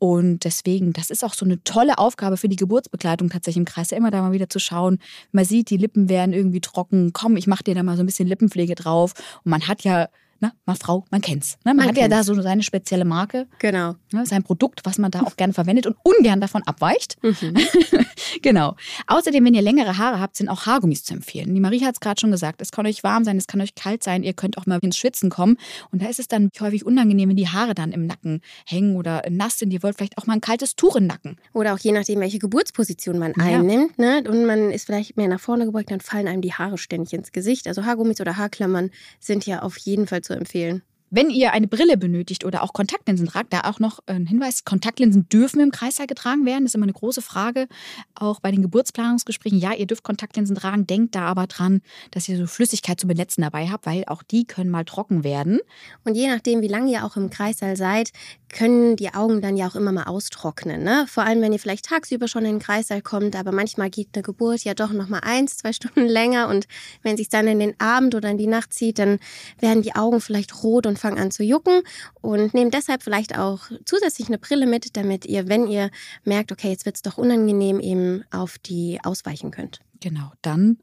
Und 0.00 0.40
deswegen, 0.42 0.92
das 0.92 1.10
ist 1.10 1.22
auch 1.22 1.34
so 1.34 1.44
eine 1.44 1.62
tolle 1.62 1.98
Aufgabe 1.98 2.36
für 2.36 2.48
die 2.48 2.56
Geburtsbegleitung 2.56 3.30
tatsächlich 3.30 3.58
im 3.58 3.66
Kreissaal, 3.66 4.00
immer 4.00 4.10
da 4.10 4.20
mal 4.20 4.32
wieder 4.32 4.50
zu 4.50 4.58
schauen. 4.58 4.98
Man 5.30 5.44
sieht, 5.44 5.70
die 5.70 5.76
Lippen 5.76 6.08
werden 6.08 6.32
irgendwie 6.32 6.60
trocken. 6.60 7.12
Komm, 7.12 7.36
ich 7.36 7.46
mache 7.46 7.62
dir 7.62 7.76
da 7.76 7.84
mal 7.84 7.96
so 7.96 8.02
ein 8.02 8.06
bisschen 8.06 8.26
Lippenpflege 8.26 8.74
drauf. 8.74 9.14
Und 9.44 9.50
man 9.50 9.68
hat 9.68 9.84
ja 9.84 10.08
Ne, 10.40 10.52
mal 10.66 10.76
Frau, 10.76 11.04
man 11.10 11.20
kennt's. 11.20 11.56
Ne? 11.64 11.70
Man, 11.70 11.76
man, 11.76 11.86
hat 11.86 11.94
kennt's. 11.96 12.12
ja 12.12 12.18
da 12.18 12.22
so 12.22 12.40
seine 12.40 12.62
spezielle 12.62 13.04
Marke. 13.04 13.48
Genau. 13.58 13.96
Ne, 14.12 14.24
sein 14.24 14.44
Produkt, 14.44 14.82
was 14.84 14.96
man 14.98 15.10
da 15.10 15.22
auch 15.22 15.36
gerne 15.36 15.52
verwendet 15.52 15.86
und 15.86 15.96
ungern 16.04 16.40
davon 16.40 16.62
abweicht. 16.64 17.16
Mhm. 17.22 17.56
genau. 18.42 18.76
Außerdem, 19.08 19.44
wenn 19.44 19.54
ihr 19.54 19.62
längere 19.62 19.98
Haare 19.98 20.20
habt, 20.20 20.36
sind 20.36 20.48
auch 20.48 20.66
Haargummis 20.66 21.02
zu 21.02 21.14
empfehlen. 21.14 21.52
Die 21.54 21.60
Marie 21.60 21.84
hat 21.84 21.94
es 21.94 22.00
gerade 22.00 22.20
schon 22.20 22.30
gesagt. 22.30 22.62
Es 22.62 22.70
kann 22.70 22.86
euch 22.86 23.02
warm 23.02 23.24
sein, 23.24 23.36
es 23.36 23.48
kann 23.48 23.60
euch 23.60 23.74
kalt 23.74 24.04
sein. 24.04 24.22
Ihr 24.22 24.32
könnt 24.32 24.58
auch 24.58 24.66
mal 24.66 24.78
ins 24.80 24.96
Schwitzen 24.96 25.28
kommen. 25.28 25.56
Und 25.90 26.02
da 26.02 26.06
ist 26.06 26.20
es 26.20 26.28
dann 26.28 26.50
häufig 26.60 26.86
unangenehm, 26.86 27.30
wenn 27.30 27.36
die 27.36 27.48
Haare 27.48 27.74
dann 27.74 27.90
im 27.90 28.06
Nacken 28.06 28.40
hängen 28.64 28.94
oder 28.94 29.22
nass 29.28 29.58
sind. 29.58 29.72
Ihr 29.72 29.82
wollt 29.82 29.96
vielleicht 29.96 30.18
auch 30.18 30.26
mal 30.26 30.34
ein 30.34 30.40
kaltes 30.40 30.76
Tuch 30.76 30.94
im 30.94 31.08
Nacken. 31.08 31.36
Oder 31.52 31.74
auch 31.74 31.78
je 31.78 31.90
nachdem, 31.90 32.20
welche 32.20 32.38
Geburtsposition 32.38 33.18
man 33.18 33.32
ja. 33.36 33.44
einnimmt. 33.44 33.98
Ne? 33.98 34.22
Und 34.28 34.44
man 34.44 34.70
ist 34.70 34.86
vielleicht 34.86 35.16
mehr 35.16 35.28
nach 35.28 35.40
vorne 35.40 35.64
gebeugt, 35.64 35.90
dann 35.90 36.00
fallen 36.00 36.28
einem 36.28 36.42
die 36.42 36.52
Haare 36.52 36.78
ständig 36.78 37.12
ins 37.12 37.32
Gesicht. 37.32 37.66
Also 37.66 37.84
Haargummis 37.84 38.20
oder 38.20 38.36
Haarklammern 38.36 38.90
sind 39.18 39.44
ja 39.44 39.62
auf 39.62 39.76
jeden 39.78 40.06
Fall 40.06 40.22
empfehlen. 40.34 40.82
Wenn 41.10 41.30
ihr 41.30 41.52
eine 41.52 41.68
Brille 41.68 41.96
benötigt 41.96 42.44
oder 42.44 42.62
auch 42.62 42.72
Kontaktlinsen 42.72 43.26
tragt, 43.26 43.52
da 43.52 43.62
auch 43.62 43.80
noch 43.80 44.00
ein 44.06 44.26
Hinweis, 44.26 44.64
Kontaktlinsen 44.64 45.28
dürfen 45.28 45.60
im 45.60 45.70
Kreissaal 45.70 46.06
getragen 46.06 46.44
werden. 46.44 46.64
Das 46.64 46.72
ist 46.72 46.74
immer 46.74 46.84
eine 46.84 46.92
große 46.92 47.22
Frage, 47.22 47.66
auch 48.14 48.40
bei 48.40 48.50
den 48.50 48.62
Geburtsplanungsgesprächen. 48.62 49.58
Ja, 49.58 49.72
ihr 49.72 49.86
dürft 49.86 50.02
Kontaktlinsen 50.02 50.56
tragen, 50.56 50.86
denkt 50.86 51.14
da 51.14 51.22
aber 51.22 51.46
dran, 51.46 51.80
dass 52.10 52.28
ihr 52.28 52.36
so 52.36 52.46
Flüssigkeit 52.46 53.00
zum 53.00 53.08
Benetzen 53.08 53.42
dabei 53.42 53.68
habt, 53.68 53.86
weil 53.86 54.04
auch 54.06 54.22
die 54.22 54.44
können 54.44 54.70
mal 54.70 54.84
trocken 54.84 55.24
werden. 55.24 55.60
Und 56.04 56.14
je 56.14 56.28
nachdem, 56.28 56.60
wie 56.60 56.68
lange 56.68 56.92
ihr 56.92 57.04
auch 57.04 57.16
im 57.16 57.30
Kreissaal 57.30 57.76
seid, 57.76 58.12
können 58.48 58.96
die 58.96 59.12
Augen 59.14 59.40
dann 59.42 59.56
ja 59.56 59.68
auch 59.68 59.76
immer 59.76 59.92
mal 59.92 60.04
austrocknen. 60.04 60.82
Ne? 60.82 61.06
Vor 61.08 61.24
allem, 61.24 61.40
wenn 61.40 61.52
ihr 61.52 61.58
vielleicht 61.58 61.86
tagsüber 61.86 62.28
schon 62.28 62.44
in 62.44 62.56
den 62.56 62.58
Kreissaal 62.60 63.02
kommt, 63.02 63.36
aber 63.36 63.52
manchmal 63.52 63.90
geht 63.90 64.08
eine 64.14 64.22
Geburt 64.22 64.64
ja 64.64 64.74
doch 64.74 64.92
noch 64.92 65.08
mal 65.08 65.20
eins, 65.20 65.58
zwei 65.58 65.72
Stunden 65.72 66.06
länger 66.06 66.48
und 66.48 66.66
wenn 67.02 67.16
sich 67.16 67.28
dann 67.28 67.46
in 67.46 67.58
den 67.58 67.78
Abend 67.78 68.14
oder 68.14 68.30
in 68.30 68.38
die 68.38 68.46
Nacht 68.46 68.72
zieht, 68.72 68.98
dann 68.98 69.18
werden 69.60 69.82
die 69.82 69.94
Augen 69.94 70.20
vielleicht 70.20 70.62
rot 70.62 70.86
und 70.86 70.97
fangen 70.98 71.18
an 71.18 71.30
zu 71.30 71.42
jucken 71.42 71.82
und 72.20 72.54
nehmt 72.54 72.74
deshalb 72.74 73.02
vielleicht 73.02 73.38
auch 73.38 73.70
zusätzlich 73.84 74.28
eine 74.28 74.38
Brille 74.38 74.66
mit, 74.66 74.96
damit 74.96 75.24
ihr, 75.26 75.48
wenn 75.48 75.66
ihr 75.66 75.90
merkt, 76.24 76.52
okay, 76.52 76.70
jetzt 76.70 76.86
wird 76.86 76.96
es 76.96 77.02
doch 77.02 77.18
unangenehm, 77.18 77.80
eben 77.80 78.24
auf 78.30 78.58
die 78.58 78.98
ausweichen 79.02 79.50
könnt. 79.50 79.80
Genau, 80.00 80.32
dann 80.42 80.78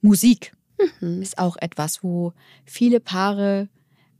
Musik. 0.00 0.52
Mhm. 1.00 1.22
Ist 1.22 1.38
auch 1.38 1.56
etwas, 1.56 2.02
wo 2.02 2.32
viele 2.64 3.00
Paare 3.00 3.68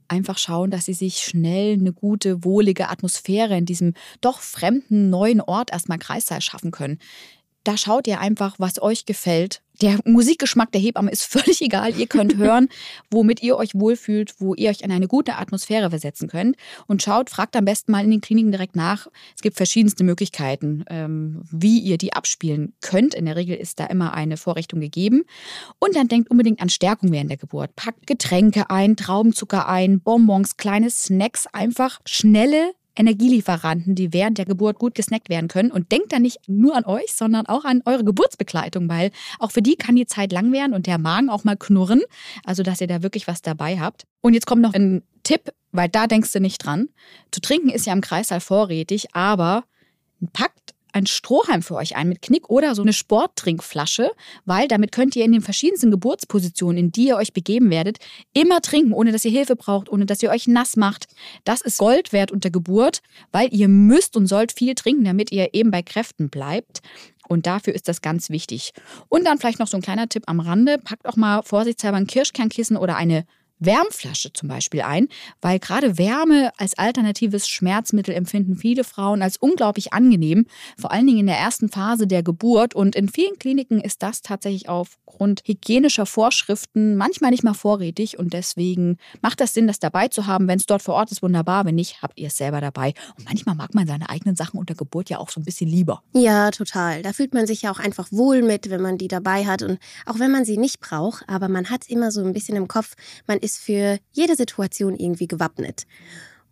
einfach 0.07 0.37
schauen, 0.37 0.71
dass 0.71 0.85
sie 0.85 0.93
sich 0.93 1.17
schnell 1.17 1.73
eine 1.73 1.93
gute, 1.93 2.43
wohlige 2.43 2.89
Atmosphäre 2.89 3.57
in 3.57 3.65
diesem 3.65 3.93
doch 4.21 4.39
fremden 4.39 5.09
neuen 5.09 5.41
Ort 5.41 5.71
erstmal 5.71 5.99
Kreissaal 5.99 6.41
schaffen 6.41 6.71
können. 6.71 6.99
Da 7.67 7.75
schaut 7.75 8.07
ihr 8.07 8.21
einfach, 8.21 8.55
was 8.59 8.81
euch 8.81 9.05
gefällt. 9.05 9.61
Der 9.81 9.99
Musikgeschmack 10.05 10.71
der 10.71 10.79
Hebamme 10.79 11.11
ist 11.11 11.23
völlig 11.29 11.61
egal. 11.61 11.93
Ihr 11.99 12.07
könnt 12.07 12.37
hören, 12.37 12.69
womit 13.11 13.43
ihr 13.43 13.57
euch 13.57 13.75
wohlfühlt, 13.75 14.35
wo 14.39 14.55
ihr 14.55 14.69
euch 14.69 14.79
in 14.79 14.91
eine 14.91 15.09
gute 15.09 15.35
Atmosphäre 15.35 15.89
versetzen 15.89 16.29
könnt. 16.29 16.55
Und 16.87 17.03
schaut, 17.03 17.29
fragt 17.29 17.57
am 17.57 17.65
besten 17.65 17.91
mal 17.91 18.05
in 18.05 18.11
den 18.11 18.21
Kliniken 18.21 18.53
direkt 18.53 18.77
nach. 18.77 19.07
Es 19.35 19.41
gibt 19.41 19.57
verschiedenste 19.57 20.05
Möglichkeiten, 20.05 20.85
ähm, 20.89 21.41
wie 21.51 21.79
ihr 21.79 21.97
die 21.97 22.13
abspielen 22.13 22.73
könnt. 22.79 23.13
In 23.13 23.25
der 23.25 23.35
Regel 23.35 23.57
ist 23.57 23.81
da 23.81 23.85
immer 23.87 24.13
eine 24.13 24.37
Vorrichtung 24.37 24.79
gegeben. 24.79 25.25
Und 25.77 25.93
dann 25.97 26.07
denkt 26.07 26.31
unbedingt 26.31 26.61
an 26.61 26.69
Stärkung 26.69 27.11
während 27.11 27.31
der 27.31 27.37
Geburt. 27.37 27.75
Packt 27.75 28.07
Getränke 28.07 28.69
ein, 28.69 28.95
Traubenzucker 28.95 29.67
ein, 29.67 29.99
Bonbons, 29.99 30.55
kleine 30.55 30.89
Snacks, 30.89 31.47
einfach 31.47 31.99
schnelle 32.05 32.71
Energielieferanten, 32.97 33.95
die 33.95 34.13
während 34.13 34.37
der 34.37 34.45
Geburt 34.45 34.79
gut 34.79 34.95
gesnackt 34.95 35.29
werden 35.29 35.47
können. 35.47 35.71
Und 35.71 35.91
denkt 35.91 36.11
da 36.11 36.19
nicht 36.19 36.39
nur 36.47 36.75
an 36.75 36.85
euch, 36.85 37.13
sondern 37.13 37.45
auch 37.45 37.65
an 37.65 37.81
eure 37.85 38.03
Geburtsbegleitung, 38.03 38.89
weil 38.89 39.11
auch 39.39 39.51
für 39.51 39.61
die 39.61 39.75
kann 39.75 39.95
die 39.95 40.05
Zeit 40.05 40.31
lang 40.31 40.51
werden 40.51 40.73
und 40.73 40.87
der 40.87 40.97
Magen 40.97 41.29
auch 41.29 41.43
mal 41.43 41.57
knurren. 41.57 42.01
Also, 42.43 42.63
dass 42.63 42.81
ihr 42.81 42.87
da 42.87 43.03
wirklich 43.03 43.27
was 43.27 43.41
dabei 43.41 43.79
habt. 43.79 44.05
Und 44.21 44.33
jetzt 44.33 44.47
kommt 44.47 44.61
noch 44.61 44.73
ein 44.73 45.03
Tipp, 45.23 45.53
weil 45.71 45.89
da 45.89 46.07
denkst 46.07 46.31
du 46.31 46.39
nicht 46.39 46.57
dran. 46.65 46.89
Zu 47.31 47.41
trinken 47.41 47.69
ist 47.69 47.85
ja 47.85 47.93
im 47.93 48.01
Kreißsaal 48.01 48.39
vorrätig, 48.39 49.13
aber 49.13 49.63
packt 50.33 50.66
ein 50.97 51.05
Strohhalm 51.05 51.61
für 51.61 51.75
euch 51.75 51.95
ein 51.95 52.09
mit 52.09 52.21
Knick 52.21 52.49
oder 52.49 52.75
so 52.75 52.81
eine 52.81 52.93
Sporttrinkflasche, 52.93 54.11
weil 54.45 54.67
damit 54.67 54.91
könnt 54.91 55.15
ihr 55.15 55.23
in 55.23 55.31
den 55.31 55.41
verschiedensten 55.41 55.91
Geburtspositionen, 55.91 56.77
in 56.77 56.91
die 56.91 57.07
ihr 57.07 57.17
euch 57.17 57.33
begeben 57.33 57.69
werdet, 57.69 57.97
immer 58.33 58.61
trinken, 58.61 58.93
ohne 58.93 59.11
dass 59.11 59.25
ihr 59.25 59.31
Hilfe 59.31 59.55
braucht, 59.55 59.89
ohne 59.89 60.05
dass 60.05 60.21
ihr 60.21 60.29
euch 60.29 60.47
nass 60.47 60.75
macht. 60.75 61.07
Das 61.43 61.61
ist 61.61 61.77
Gold 61.77 62.11
wert 62.13 62.31
unter 62.31 62.49
Geburt, 62.49 63.01
weil 63.31 63.53
ihr 63.53 63.67
müsst 63.67 64.17
und 64.17 64.27
sollt 64.27 64.51
viel 64.51 64.75
trinken, 64.75 65.05
damit 65.05 65.31
ihr 65.31 65.53
eben 65.53 65.71
bei 65.71 65.81
Kräften 65.81 66.29
bleibt. 66.29 66.81
Und 67.27 67.45
dafür 67.45 67.75
ist 67.75 67.87
das 67.87 68.01
ganz 68.01 68.29
wichtig. 68.29 68.71
Und 69.09 69.25
dann 69.25 69.37
vielleicht 69.37 69.59
noch 69.59 69.67
so 69.67 69.77
ein 69.77 69.83
kleiner 69.83 70.07
Tipp 70.07 70.23
am 70.27 70.39
Rande. 70.39 70.77
Packt 70.77 71.05
auch 71.05 71.17
mal 71.17 71.43
vorsichtshalber 71.43 71.97
ein 71.97 72.07
Kirschkernkissen 72.07 72.77
oder 72.77 72.95
eine 72.95 73.25
Wärmflasche 73.59 74.33
zum 74.33 74.49
Beispiel 74.49 74.81
ein, 74.81 75.07
weil 75.41 75.59
gerade 75.59 75.97
Wärme 75.97 76.51
als 76.57 76.77
alternatives 76.77 77.47
Schmerzmittel 77.47 78.13
empfinden 78.13 78.55
viele 78.55 78.83
Frauen 78.83 79.21
als 79.21 79.37
unglaublich 79.37 79.93
angenehm, 79.93 80.45
vor 80.77 80.91
allen 80.91 81.07
Dingen 81.07 81.19
in 81.19 81.27
der 81.27 81.37
ersten 81.37 81.69
Phase 81.69 82.07
der 82.07 82.23
Geburt. 82.23 82.75
Und 82.75 82.95
in 82.95 83.09
vielen 83.09 83.37
Kliniken 83.39 83.81
ist 83.81 84.03
das 84.03 84.21
tatsächlich 84.21 84.69
aufgrund 84.69 85.41
hygienischer 85.45 86.05
Vorschriften 86.05 86.95
manchmal 86.95 87.31
nicht 87.31 87.43
mal 87.43 87.53
vorrätig 87.53 88.19
und 88.19 88.33
deswegen 88.33 88.97
macht 89.21 89.39
das 89.41 89.53
Sinn, 89.53 89.67
das 89.67 89.79
dabei 89.79 90.07
zu 90.07 90.27
haben. 90.27 90.47
Wenn 90.47 90.59
es 90.59 90.65
dort 90.65 90.81
vor 90.81 90.95
Ort 90.95 91.11
ist, 91.11 91.23
wunderbar. 91.23 91.65
Wenn 91.65 91.75
nicht, 91.75 92.01
habt 92.01 92.19
ihr 92.19 92.27
es 92.27 92.37
selber 92.37 92.61
dabei. 92.61 92.93
Und 93.17 93.25
manchmal 93.25 93.55
mag 93.55 93.73
man 93.73 93.87
seine 93.87 94.09
eigenen 94.09 94.35
Sachen 94.35 94.59
unter 94.59 94.75
Geburt 94.75 95.09
ja 95.09 95.17
auch 95.17 95.29
so 95.29 95.39
ein 95.39 95.43
bisschen 95.43 95.69
lieber. 95.69 96.03
Ja, 96.13 96.51
total. 96.51 97.01
Da 97.01 97.13
fühlt 97.13 97.33
man 97.33 97.47
sich 97.47 97.63
ja 97.63 97.71
auch 97.71 97.79
einfach 97.79 98.11
wohl 98.11 98.41
mit, 98.41 98.69
wenn 98.69 98.81
man 98.81 98.97
die 98.97 99.07
dabei 99.07 99.45
hat 99.45 99.63
und 99.63 99.79
auch 100.05 100.19
wenn 100.19 100.31
man 100.31 100.45
sie 100.45 100.57
nicht 100.57 100.79
braucht, 100.79 101.23
aber 101.27 101.47
man 101.47 101.69
hat 101.69 101.87
immer 101.89 102.11
so 102.11 102.23
ein 102.23 102.33
bisschen 102.33 102.55
im 102.55 102.67
Kopf, 102.67 102.93
man 103.25 103.37
ist 103.39 103.46
für 103.55 103.99
jede 104.11 104.35
Situation 104.35 104.97
irgendwie 104.97 105.27
gewappnet. 105.27 105.85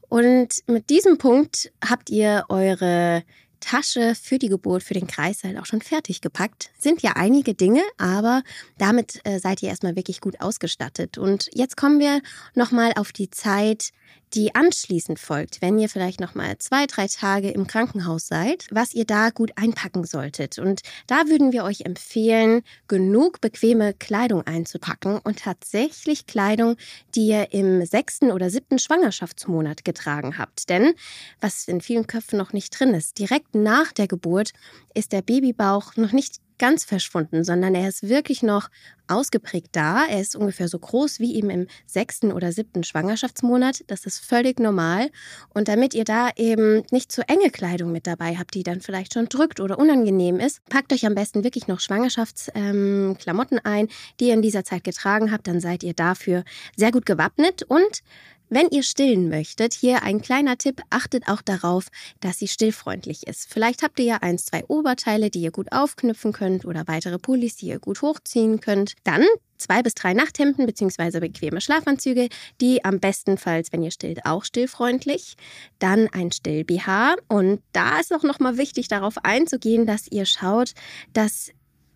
Und 0.08 0.64
mit 0.68 0.90
diesem 0.90 1.18
Punkt 1.18 1.72
habt 1.84 2.10
ihr 2.10 2.46
eure 2.48 3.24
Tasche 3.60 4.14
für 4.14 4.38
die 4.38 4.50
Geburt, 4.50 4.84
für 4.84 4.94
den 4.94 5.08
Kreißsaal 5.08 5.58
auch 5.58 5.66
schon 5.66 5.82
fertig 5.82 6.22
gepackt. 6.22 6.70
Sind 6.78 7.02
ja 7.02 7.14
einige 7.16 7.56
Dinge, 7.56 7.82
aber 7.98 8.44
damit 8.78 9.20
äh, 9.24 9.40
seid 9.40 9.64
ihr 9.64 9.70
erstmal 9.70 9.96
wirklich 9.96 10.22
gut 10.22 10.40
ausgestattet. 10.40 11.18
Und 11.18 11.50
jetzt 11.54 11.76
kommen 11.76 12.00
wir 12.00 12.22
nochmal 12.54 12.94
auf 12.96 13.12
die 13.12 13.32
Zeit, 13.32 13.90
die 14.34 14.54
anschließend 14.56 15.20
folgt, 15.20 15.62
wenn 15.62 15.80
ihr 15.80 15.90
vielleicht 15.90 16.20
noch 16.20 16.36
mal 16.36 16.58
zwei, 16.58 16.86
drei 16.88 17.08
Tage 17.08 17.52
im 17.52 17.68
Krankenhaus 17.68 18.28
seid, 18.28 18.68
was 18.72 18.94
ihr 18.94 19.06
da 19.06 19.30
gut 19.30 19.52
einpacken 19.56 20.04
solltet. 20.06 20.60
Und 20.60 20.82
da 21.08 21.28
würden 21.28 21.52
wir 21.52 21.64
euch 21.64 21.82
empfehlen, 21.82 22.62
genug 22.88 23.42
bequeme 23.42 23.94
Kleidung 23.94 24.42
einzupacken 24.46 25.20
und 25.20 25.40
tatsächlich 25.40 26.26
Kleidung, 26.26 26.76
die 27.16 27.28
ihr 27.28 27.54
im 27.54 27.86
sechsten 27.86 28.32
oder 28.32 28.50
siebten 28.50 28.80
Schwangerschaftsmonat 28.80 29.86
getragen 29.86 30.38
habt. 30.38 30.70
Denn 30.70 30.94
was 31.40 31.68
in 31.68 31.82
vielen 31.82 32.08
Köpfen 32.08 32.38
noch 32.38 32.54
nicht 32.54 32.78
drin 32.78 32.94
ist, 32.94 33.20
direkt 33.20 33.56
nach 33.56 33.92
der 33.92 34.08
Geburt 34.08 34.52
ist 34.94 35.12
der 35.12 35.22
Babybauch 35.22 35.96
noch 35.96 36.12
nicht 36.12 36.40
ganz 36.58 36.86
verschwunden, 36.86 37.44
sondern 37.44 37.76
er 37.76 37.88
ist 37.90 38.08
wirklich 38.08 38.44
noch 38.44 38.70
ausgeprägt 39.08 39.70
da. 39.74 40.06
Er 40.06 40.22
ist 40.22 40.36
ungefähr 40.36 40.68
so 40.68 40.80
groß 40.80 41.20
wie 41.20 41.36
eben 41.36 41.50
im 41.50 41.68
sechsten 41.86 42.32
oder 42.32 42.52
siebten 42.52 42.84
Schwangerschaftsmonat. 42.84 43.84
Das 43.88 44.06
ist 44.06 44.20
völlig 44.20 44.60
normal. 44.60 45.10
Und 45.54 45.68
damit 45.68 45.94
ihr 45.94 46.06
da 46.06 46.30
eben 46.36 46.84
nicht 46.92 47.12
zu 47.12 47.28
enge 47.28 47.52
Kleidung 47.52 47.92
mit 47.92 48.08
dabei 48.08 48.36
habt, 48.38 48.54
die 48.54 48.64
dann 48.64 48.82
vielleicht 48.82 49.14
schon 49.14 49.28
drückt 49.28 49.60
oder 49.60 49.78
unangenehm 49.78 50.40
ist, 50.40 50.64
packt 50.70 50.92
euch 50.94 51.06
am 51.06 51.16
besten 51.16 51.44
wirklich 51.44 51.68
noch 51.68 51.80
Schwangerschaftsklamotten 51.80 53.58
ähm, 53.58 53.62
ein, 53.64 53.88
die 54.20 54.28
ihr 54.28 54.34
in 54.34 54.42
dieser 54.42 54.64
Zeit 54.64 54.84
getragen 54.84 55.32
habt. 55.32 55.48
Dann 55.48 55.60
seid 55.60 55.84
ihr 55.84 55.94
dafür 55.94 56.44
sehr 56.76 56.92
gut 56.92 57.06
gewappnet 57.06 57.64
und 57.64 58.02
wenn 58.50 58.68
ihr 58.70 58.84
stillen 58.84 59.30
möchtet, 59.30 59.74
hier 59.74 60.04
ein 60.04 60.22
kleiner 60.22 60.58
Tipp, 60.58 60.82
achtet 60.90 61.28
auch 61.28 61.42
darauf, 61.42 61.88
dass 62.20 62.40
sie 62.40 62.48
stillfreundlich 62.48 63.28
ist. 63.28 63.52
Vielleicht 63.52 63.84
habt 63.84 64.00
ihr 64.00 64.06
ja 64.06 64.18
eins, 64.18 64.46
zwei 64.46 64.64
Oberteile, 64.68 65.30
die 65.30 65.42
ihr 65.42 65.52
gut 65.52 65.72
aufknüpfen 65.72 66.32
könnt 66.32 66.66
oder 66.66 66.88
weitere 66.88 67.18
Pullis, 67.18 67.56
die 67.56 67.68
ihr 67.68 67.80
gut 67.80 68.02
hochziehen 68.02 68.60
könnt. 68.60 68.94
Dann 69.04 69.26
zwei 69.58 69.82
bis 69.82 69.96
drei 69.96 70.14
Nachthemden 70.14 70.66
bzw. 70.66 71.20
bequeme 71.20 71.62
Schlafanzüge, 71.62 72.30
die 72.62 72.86
am 72.86 73.00
bestenfalls, 73.00 73.72
wenn 73.72 73.84
ihr 73.84 73.92
stillt, 73.92 74.26
auch 74.26 74.44
stillfreundlich. 74.44 75.36
Dann 75.80 76.08
ein 76.12 76.32
Still-BH 76.32 77.16
und 77.28 77.62
da 77.72 78.00
ist 78.00 78.14
auch 78.14 78.24
nochmal 78.24 78.58
wichtig 78.58 78.88
darauf 78.88 79.18
einzugehen, 79.24 79.86
dass 79.86 80.08
ihr 80.08 80.26
schaut, 80.26 80.74
dass 81.14 81.52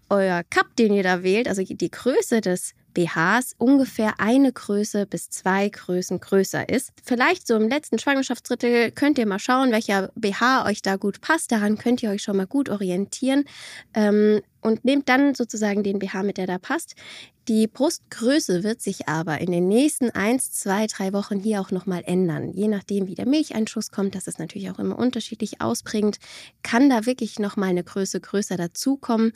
euer 0.09 0.43
Cup, 0.49 0.75
den 0.75 0.93
ihr 0.93 1.03
da 1.03 1.23
wählt, 1.23 1.47
also 1.47 1.63
die 1.63 1.91
Größe 1.91 2.41
des 2.41 2.73
BHs 2.93 3.55
ungefähr 3.58 4.19
eine 4.19 4.51
Größe 4.51 5.05
bis 5.05 5.29
zwei 5.29 5.69
Größen 5.69 6.19
größer 6.19 6.69
ist. 6.69 6.91
Vielleicht 7.03 7.48
so 7.48 7.55
im 7.55 7.69
letzten 7.69 8.00
Schwangerschaftsdrittel 8.00 8.91
könnt 8.91 9.17
ihr 9.17 9.25
mal 9.25 9.39
schauen, 9.39 9.72
welcher 9.72 10.12
BH 10.15 10.65
euch 10.65 10.81
da 10.81 10.96
gut 10.96 11.22
passt. 11.22 11.51
Daran 11.51 11.77
könnt 11.77 12.03
ihr 12.03 12.10
euch 12.10 12.24
schon 12.24 12.38
mal 12.38 12.48
gut 12.48 12.69
orientieren. 12.69 13.46
Ähm, 13.93 14.41
und 14.61 14.85
nehmt 14.85 15.09
dann 15.09 15.35
sozusagen 15.35 15.83
den 15.83 15.99
BH 15.99 16.23
mit, 16.23 16.37
der 16.37 16.47
da 16.47 16.57
passt. 16.57 16.95
Die 17.49 17.65
Brustgröße 17.65 18.63
wird 18.63 18.79
sich 18.79 19.09
aber 19.09 19.41
in 19.41 19.51
den 19.51 19.67
nächsten 19.67 20.11
eins, 20.11 20.51
zwei, 20.51 20.85
drei 20.85 21.13
Wochen 21.13 21.39
hier 21.39 21.61
auch 21.61 21.71
nochmal 21.71 22.03
ändern. 22.05 22.53
Je 22.53 22.67
nachdem, 22.67 23.07
wie 23.07 23.15
der 23.15 23.27
Milcheinschuss 23.27 23.89
kommt, 23.89 24.13
das 24.13 24.27
ist 24.27 24.37
natürlich 24.37 24.69
auch 24.69 24.77
immer 24.77 24.99
unterschiedlich 24.99 25.59
ausprägend, 25.59 26.19
kann 26.61 26.91
da 26.91 27.07
wirklich 27.07 27.39
nochmal 27.39 27.69
eine 27.69 27.83
Größe 27.83 28.19
größer 28.19 28.55
dazukommen 28.55 29.31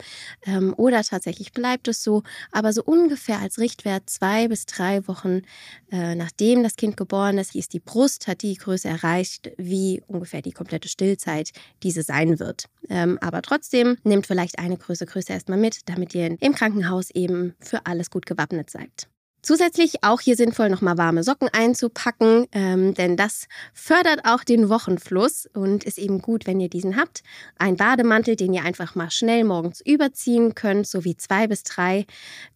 ähm, 0.46 0.74
oder 0.76 1.02
tatsächlich 1.02 1.52
bleibt 1.52 1.88
es 1.88 2.04
so. 2.04 2.22
Aber 2.52 2.72
so 2.72 2.84
ungefähr 2.84 3.40
als 3.40 3.58
Richtwert 3.58 4.08
zwei 4.08 4.46
bis 4.46 4.66
drei 4.66 5.08
Wochen, 5.08 5.42
äh, 5.90 6.14
nachdem 6.14 6.62
das 6.62 6.76
Kind 6.76 6.96
geboren 6.96 7.36
ist, 7.38 7.56
ist 7.56 7.72
die 7.72 7.80
Brust, 7.80 8.28
hat 8.28 8.42
die 8.42 8.54
Größe 8.54 8.88
erreicht, 8.88 9.50
wie 9.56 10.04
ungefähr 10.06 10.40
die 10.40 10.52
komplette 10.52 10.88
Stillzeit 10.88 11.50
diese 11.82 12.04
sein 12.04 12.38
wird. 12.38 12.66
Ähm, 12.88 13.18
aber 13.20 13.42
trotzdem 13.42 13.96
nehmt 14.04 14.28
vielleicht 14.28 14.60
eine 14.60 14.76
Größe 14.76 15.06
größer 15.14 15.34
erstmal 15.34 15.58
mit, 15.58 15.88
damit 15.88 16.14
ihr 16.14 16.36
im 16.40 16.54
Krankenhaus 16.54 17.10
eben 17.10 17.54
für 17.60 17.86
alles 17.86 18.10
gut 18.10 18.26
gewappnet 18.26 18.68
seid. 18.68 19.08
Zusätzlich 19.44 20.02
auch 20.02 20.22
hier 20.22 20.36
sinnvoll 20.36 20.70
nochmal 20.70 20.96
warme 20.96 21.22
Socken 21.22 21.50
einzupacken, 21.52 22.46
ähm, 22.52 22.94
denn 22.94 23.14
das 23.14 23.46
fördert 23.74 24.20
auch 24.24 24.42
den 24.42 24.70
Wochenfluss 24.70 25.46
und 25.52 25.84
ist 25.84 25.98
eben 25.98 26.22
gut, 26.22 26.46
wenn 26.46 26.60
ihr 26.60 26.70
diesen 26.70 26.96
habt. 26.96 27.22
Ein 27.58 27.76
Bademantel, 27.76 28.36
den 28.36 28.54
ihr 28.54 28.64
einfach 28.64 28.94
mal 28.94 29.10
schnell 29.10 29.44
morgens 29.44 29.82
überziehen 29.82 30.54
könnt, 30.54 30.86
sowie 30.86 31.18
zwei 31.18 31.46
bis 31.46 31.62
drei 31.62 32.06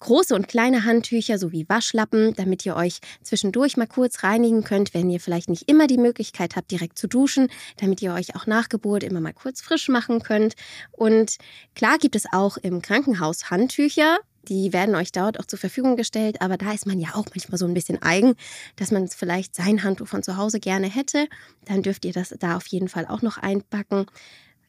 große 0.00 0.35
und 0.35 0.49
kleine 0.49 0.87
Handtücher 0.87 1.37
sowie 1.37 1.66
Waschlappen, 1.68 2.33
damit 2.37 2.64
ihr 2.64 2.75
euch 2.75 3.00
zwischendurch 3.23 3.76
mal 3.76 3.87
kurz 3.87 4.23
reinigen 4.23 4.64
könnt, 4.64 4.95
wenn 4.95 5.11
ihr 5.11 5.21
vielleicht 5.21 5.50
nicht 5.50 5.68
immer 5.68 5.88
die 5.88 5.99
Möglichkeit 5.99 6.57
habt, 6.57 6.71
direkt 6.71 6.97
zu 6.97 7.07
duschen, 7.07 7.50
damit 7.76 8.00
ihr 8.00 8.14
euch 8.14 8.35
auch 8.35 8.47
nach 8.47 8.71
Geburt 8.71 9.02
immer 9.02 9.21
mal 9.21 9.35
kurz 9.35 9.61
frisch 9.61 9.90
machen 9.90 10.23
könnt. 10.23 10.54
Und 10.92 11.37
klar 11.75 11.99
gibt 11.99 12.16
es 12.16 12.25
auch 12.33 12.57
im 12.57 12.80
Krankenhaus 12.80 13.50
Handtücher, 13.50 14.16
die 14.49 14.73
werden 14.73 14.95
euch 14.95 15.12
dort 15.12 15.38
auch 15.38 15.45
zur 15.45 15.59
Verfügung 15.59 15.97
gestellt, 15.97 16.40
aber 16.40 16.57
da 16.57 16.73
ist 16.73 16.87
man 16.87 16.99
ja 16.99 17.11
auch 17.14 17.26
manchmal 17.35 17.59
so 17.59 17.67
ein 17.67 17.75
bisschen 17.75 18.02
eigen, 18.02 18.35
dass 18.76 18.90
man 18.90 19.09
vielleicht 19.09 19.55
sein 19.55 19.83
Handtuch 19.83 20.09
von 20.09 20.23
zu 20.23 20.37
Hause 20.37 20.61
gerne 20.61 20.88
hätte. 20.88 21.28
Dann 21.64 21.83
dürft 21.83 22.05
ihr 22.05 22.12
das 22.12 22.35
da 22.38 22.57
auf 22.57 22.67
jeden 22.67 22.88
Fall 22.88 23.07
auch 23.07 23.23
noch 23.23 23.38
einpacken. 23.38 24.07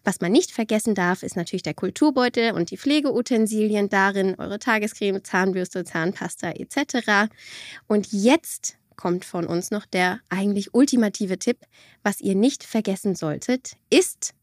Was 0.04 0.22
man 0.22 0.32
nicht 0.32 0.52
vergessen 0.52 0.96
darf, 0.96 1.24
ist 1.24 1.36
natürlich 1.36 1.64
der 1.64 1.74
Kulturbeutel 1.74 2.54
und 2.54 2.72
die 2.72 2.78
Pflegeutensilien 2.78 3.90
darin, 3.90 4.36
eure 4.38 4.60
Tagescreme, 4.60 5.24
Zahnbürste, 5.24 5.84
Zahnpasta 5.84 6.52
etc. 6.52 7.32
Und 7.88 8.12
jetzt 8.12 8.78
kommt 8.96 9.24
von 9.24 9.46
uns 9.46 9.72
noch 9.72 9.86
der 9.86 10.20
eigentlich 10.30 10.74
ultimative 10.74 11.40
Tipp, 11.40 11.58
was 12.04 12.22
ihr 12.22 12.36
nicht 12.36 12.64
vergessen 12.64 13.16
solltet, 13.16 13.78
ist 13.90 14.34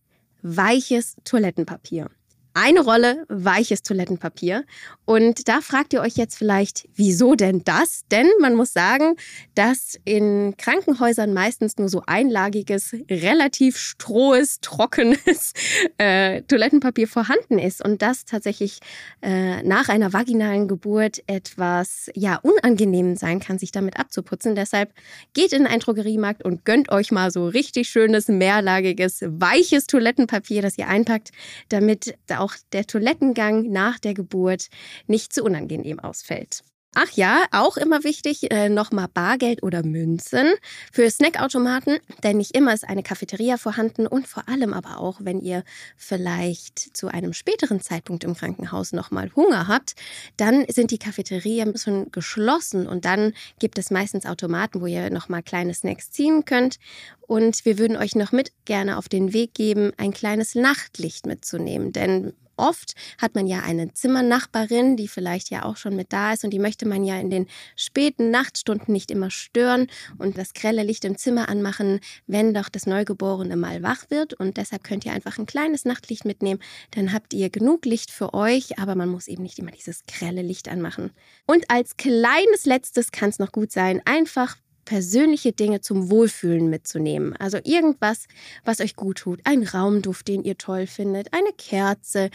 weiches 0.43 1.16
Toilettenpapier 1.25 2.11
eine 2.56 2.80
Rolle 2.80 3.26
weiches 3.28 3.82
Toilettenpapier. 3.82 4.64
Und 5.04 5.46
da 5.46 5.60
fragt 5.60 5.92
ihr 5.92 6.00
euch 6.00 6.16
jetzt 6.16 6.38
vielleicht, 6.38 6.88
wieso 6.94 7.34
denn 7.34 7.62
das? 7.64 8.04
Denn 8.10 8.26
man 8.40 8.54
muss 8.54 8.72
sagen, 8.72 9.16
dass 9.54 10.00
in 10.06 10.56
Krankenhäusern 10.56 11.34
meistens 11.34 11.76
nur 11.76 11.90
so 11.90 12.02
einlagiges, 12.06 12.96
relativ 13.10 13.76
strohes, 13.76 14.60
trockenes 14.62 15.52
äh, 15.98 16.42
Toilettenpapier 16.42 17.06
vorhanden 17.06 17.58
ist 17.58 17.84
und 17.84 18.00
das 18.00 18.25
tatsächlich 18.25 18.80
äh, 19.20 19.62
nach 19.62 19.90
einer 19.90 20.14
vaginalen 20.14 20.66
Geburt 20.66 21.22
etwas 21.26 22.10
ja 22.14 22.36
unangenehm 22.36 23.16
sein 23.16 23.38
kann, 23.38 23.58
sich 23.58 23.70
damit 23.70 24.00
abzuputzen. 24.00 24.54
Deshalb 24.54 24.94
geht 25.34 25.52
in 25.52 25.66
einen 25.66 25.80
Drogeriemarkt 25.80 26.42
und 26.42 26.64
gönnt 26.64 26.90
euch 26.90 27.12
mal 27.12 27.30
so 27.30 27.46
richtig 27.46 27.90
schönes, 27.90 28.28
mehrlagiges, 28.28 29.20
weiches 29.26 29.86
Toilettenpapier, 29.86 30.62
das 30.62 30.78
ihr 30.78 30.88
einpackt, 30.88 31.32
damit 31.68 32.16
auch 32.34 32.45
auch 32.46 32.54
der 32.72 32.86
Toilettengang 32.86 33.70
nach 33.70 33.98
der 33.98 34.14
Geburt 34.14 34.68
nicht 35.06 35.32
zu 35.32 35.42
unangenehm 35.42 35.98
ausfällt. 35.98 36.62
Ach 36.98 37.10
ja, 37.10 37.44
auch 37.50 37.76
immer 37.76 38.04
wichtig, 38.04 38.50
äh, 38.50 38.70
nochmal 38.70 39.08
Bargeld 39.12 39.62
oder 39.62 39.82
Münzen 39.82 40.54
für 40.90 41.10
Snackautomaten, 41.10 41.98
denn 42.22 42.38
nicht 42.38 42.56
immer 42.56 42.72
ist 42.72 42.88
eine 42.88 43.02
Cafeteria 43.02 43.58
vorhanden 43.58 44.06
und 44.06 44.26
vor 44.26 44.48
allem 44.48 44.72
aber 44.72 44.98
auch, 44.98 45.18
wenn 45.20 45.42
ihr 45.42 45.62
vielleicht 45.98 46.96
zu 46.96 47.08
einem 47.08 47.34
späteren 47.34 47.82
Zeitpunkt 47.82 48.24
im 48.24 48.34
Krankenhaus 48.34 48.94
nochmal 48.94 49.30
Hunger 49.36 49.68
habt, 49.68 49.94
dann 50.38 50.64
sind 50.70 50.90
die 50.90 50.96
Cafeterien 50.96 51.70
bisschen 51.70 52.10
geschlossen 52.12 52.86
und 52.86 53.04
dann 53.04 53.34
gibt 53.58 53.76
es 53.78 53.90
meistens 53.90 54.24
Automaten, 54.24 54.80
wo 54.80 54.86
ihr 54.86 55.10
nochmal 55.10 55.42
kleine 55.42 55.74
Snacks 55.74 56.10
ziehen 56.10 56.46
könnt. 56.46 56.78
Und 57.20 57.66
wir 57.66 57.78
würden 57.78 57.98
euch 57.98 58.14
noch 58.14 58.32
mit 58.32 58.52
gerne 58.64 58.96
auf 58.96 59.10
den 59.10 59.34
Weg 59.34 59.52
geben, 59.52 59.92
ein 59.98 60.14
kleines 60.14 60.54
Nachtlicht 60.54 61.26
mitzunehmen, 61.26 61.92
denn 61.92 62.32
oft 62.56 62.94
hat 63.18 63.34
man 63.34 63.46
ja 63.46 63.60
eine 63.60 63.92
Zimmernachbarin, 63.92 64.96
die 64.96 65.08
vielleicht 65.08 65.50
ja 65.50 65.64
auch 65.64 65.76
schon 65.76 65.96
mit 65.96 66.12
da 66.12 66.32
ist 66.32 66.44
und 66.44 66.50
die 66.50 66.58
möchte 66.58 66.86
man 66.86 67.04
ja 67.04 67.18
in 67.18 67.30
den 67.30 67.46
späten 67.76 68.30
Nachtstunden 68.30 68.92
nicht 68.92 69.10
immer 69.10 69.30
stören 69.30 69.86
und 70.18 70.38
das 70.38 70.54
grelle 70.54 70.82
Licht 70.82 71.04
im 71.04 71.18
Zimmer 71.18 71.48
anmachen, 71.48 72.00
wenn 72.26 72.54
doch 72.54 72.68
das 72.68 72.86
Neugeborene 72.86 73.56
mal 73.56 73.82
wach 73.82 74.10
wird. 74.10 74.34
Und 74.34 74.56
deshalb 74.56 74.84
könnt 74.84 75.04
ihr 75.06 75.12
einfach 75.12 75.38
ein 75.38 75.46
kleines 75.46 75.84
Nachtlicht 75.84 76.25
mitnehmen. 76.25 76.60
Dann 76.92 77.12
habt 77.12 77.34
ihr 77.34 77.50
genug 77.50 77.84
Licht 77.84 78.10
für 78.10 78.34
euch, 78.34 78.78
aber 78.78 78.94
man 78.94 79.08
muss 79.08 79.28
eben 79.28 79.42
nicht 79.42 79.58
immer 79.58 79.70
dieses 79.70 80.04
grelle 80.06 80.42
Licht 80.42 80.68
anmachen. 80.68 81.10
Und 81.46 81.70
als 81.70 81.96
kleines 81.96 82.64
letztes 82.64 83.12
kann 83.12 83.30
es 83.30 83.38
noch 83.38 83.52
gut 83.52 83.72
sein, 83.72 84.02
einfach 84.04 84.56
persönliche 84.87 85.52
Dinge 85.52 85.83
zum 85.83 86.11
Wohlfühlen 86.11 86.71
mitzunehmen. 86.71 87.37
Also 87.37 87.59
irgendwas, 87.62 88.26
was 88.64 88.81
euch 88.81 88.97
gut 88.97 89.19
tut. 89.19 89.40
Ein 89.45 89.64
Raumduft, 89.64 90.26
den 90.28 90.43
ihr 90.43 90.57
toll 90.57 90.87
findet, 90.87 91.35
eine 91.35 91.52
Kerze, 91.59 92.31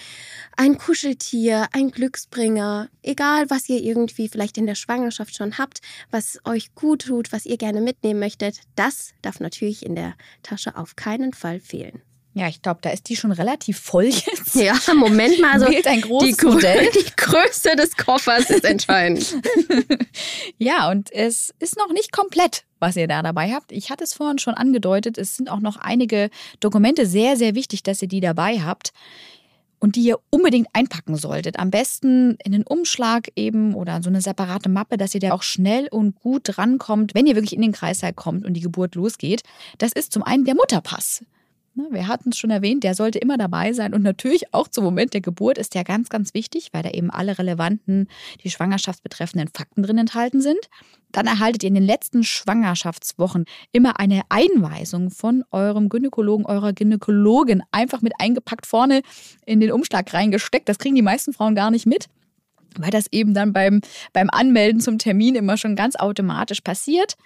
ein 0.56 0.78
Kuscheltier, 0.78 1.68
ein 1.72 1.90
Glücksbringer, 1.90 2.90
egal 3.02 3.50
was 3.50 3.68
ihr 3.70 3.82
irgendwie 3.82 4.30
vielleicht 4.30 4.60
in 4.60 4.68
der 4.68 4.76
Schwangerschaft 4.76 5.36
schon 5.36 5.58
habt, 5.58 5.82
was 6.12 6.38
euch 6.46 6.76
gut 6.76 7.08
tut, 7.08 7.32
was 7.32 7.48
ihr 7.48 7.58
gerne 7.58 7.82
mitnehmen 7.82 8.20
möchtet, 8.20 8.60
das 8.76 9.14
darf 9.24 9.40
natürlich 9.40 9.84
in 9.84 9.96
der 9.96 10.14
Tasche 10.44 10.78
auf 10.78 10.96
keinen 10.96 11.34
Fall 11.34 11.60
fehlen. 11.60 12.04
Ja, 12.34 12.48
ich 12.48 12.62
glaube, 12.62 12.80
da 12.82 12.92
ist 12.92 13.10
die 13.10 13.18
schon 13.18 13.34
relativ 13.34 13.78
voll 13.78 14.06
jetzt. 14.06 14.56
Ja, 14.56 14.74
Moment 14.96 15.40
mal. 15.42 15.52
Also 15.52 15.66
Wählt 15.70 15.86
ein 15.88 16.00
großes 16.00 16.30
die, 16.30 16.36
Grö- 16.42 16.54
Modell. 16.54 16.90
die 16.96 17.12
Größe 17.18 17.76
des 17.76 17.98
Koffers 17.98 18.50
ist 18.50 18.64
entscheidend. 18.66 19.36
Ja, 20.58 20.90
und 20.92 21.12
es 21.12 21.54
ist 21.60 21.78
noch 21.78 21.92
nicht 21.92 22.12
komplett, 22.12 22.64
was 22.80 22.96
ihr 22.96 23.08
da 23.08 23.22
dabei 23.24 23.52
habt. 23.52 23.72
Ich 23.72 23.90
hatte 23.90 24.04
es 24.04 24.14
vorhin 24.14 24.38
schon 24.38 24.54
angedeutet, 24.54 25.18
es 25.18 25.36
sind 25.36 25.50
auch 25.50 25.60
noch 25.60 25.78
einige 25.78 26.30
Dokumente 26.60 27.06
sehr, 27.06 27.36
sehr 27.38 27.56
wichtig, 27.56 27.84
dass 27.84 28.02
ihr 28.02 28.08
die 28.08 28.20
dabei 28.20 28.60
habt 28.62 28.92
und 29.80 29.96
die 29.96 30.02
ihr 30.04 30.20
unbedingt 30.30 30.68
einpacken 30.74 31.16
solltet. 31.16 31.58
Am 31.58 31.72
besten 31.72 32.38
in 32.44 32.54
einen 32.54 32.64
Umschlag 32.68 33.30
eben 33.36 33.74
oder 33.74 34.04
so 34.04 34.10
eine 34.10 34.22
separate 34.22 34.70
Mappe, 34.70 34.98
dass 34.98 35.16
ihr 35.16 35.22
da 35.22 35.32
auch 35.32 35.42
schnell 35.44 35.88
und 35.90 36.20
gut 36.20 36.44
drankommt, 36.46 37.16
wenn 37.16 37.26
ihr 37.26 37.36
wirklich 37.36 37.54
in 37.54 37.62
den 37.62 37.72
Kreißsaal 37.72 38.14
kommt 38.14 38.46
und 38.46 38.54
die 38.54 38.62
Geburt 38.62 38.94
losgeht. 38.96 39.42
Das 39.80 39.92
ist 39.94 40.12
zum 40.14 40.22
einen 40.24 40.46
der 40.46 40.56
Mutterpass. 40.56 41.26
Wir 41.74 42.08
hatten 42.08 42.30
es 42.30 42.38
schon 42.38 42.50
erwähnt, 42.50 42.84
der 42.84 42.96
sollte 42.96 43.18
immer 43.20 43.38
dabei 43.38 43.72
sein 43.72 43.94
und 43.94 44.02
natürlich 44.02 44.54
auch 44.54 44.68
zum 44.68 44.84
Moment 44.84 45.14
der 45.14 45.22
Geburt 45.22 45.58
ist 45.58 45.74
der 45.74 45.86
ganz, 45.86 46.10
ganz 46.10 46.34
wichtig, 46.34 46.70
weil 46.74 46.84
da 46.84 46.90
eben 46.90 47.10
alle 47.10 47.40
relevanten, 47.40 48.10
die 48.44 48.50
schwangerschaftsbetreffenden 48.50 49.50
Fakten 49.56 49.84
drin 49.84 49.98
enthalten 49.98 50.42
sind. 50.42 50.60
Dann 51.14 51.28
erhaltet 51.28 51.64
ihr 51.64 51.70
in 51.70 51.76
den 51.76 51.86
letzten 51.86 52.26
Schwangerschaftswochen 52.26 53.46
immer 53.72 54.00
eine 54.00 54.24
Einweisung 54.28 55.12
von 55.12 55.46
eurem 55.52 55.88
Gynäkologen, 55.88 56.46
eurer 56.46 56.74
Gynäkologin, 56.74 57.64
einfach 57.72 58.02
mit 58.02 58.14
eingepackt 58.20 58.66
vorne 58.66 59.02
in 59.46 59.62
den 59.62 59.72
Umschlag 59.72 60.14
reingesteckt. 60.14 60.68
Das 60.68 60.78
kriegen 60.78 60.96
die 60.96 61.02
meisten 61.02 61.32
Frauen 61.32 61.56
gar 61.56 61.72
nicht 61.72 61.86
mit 61.86 62.08
weil 62.78 62.90
das 62.90 63.08
eben 63.12 63.34
dann 63.34 63.52
beim, 63.52 63.82
beim 64.14 64.30
Anmelden 64.30 64.80
zum 64.80 64.98
Termin 64.98 65.36
immer 65.36 65.58
schon 65.58 65.76
ganz 65.76 65.98
automatisch 65.98 66.62
passiert. 66.62 67.18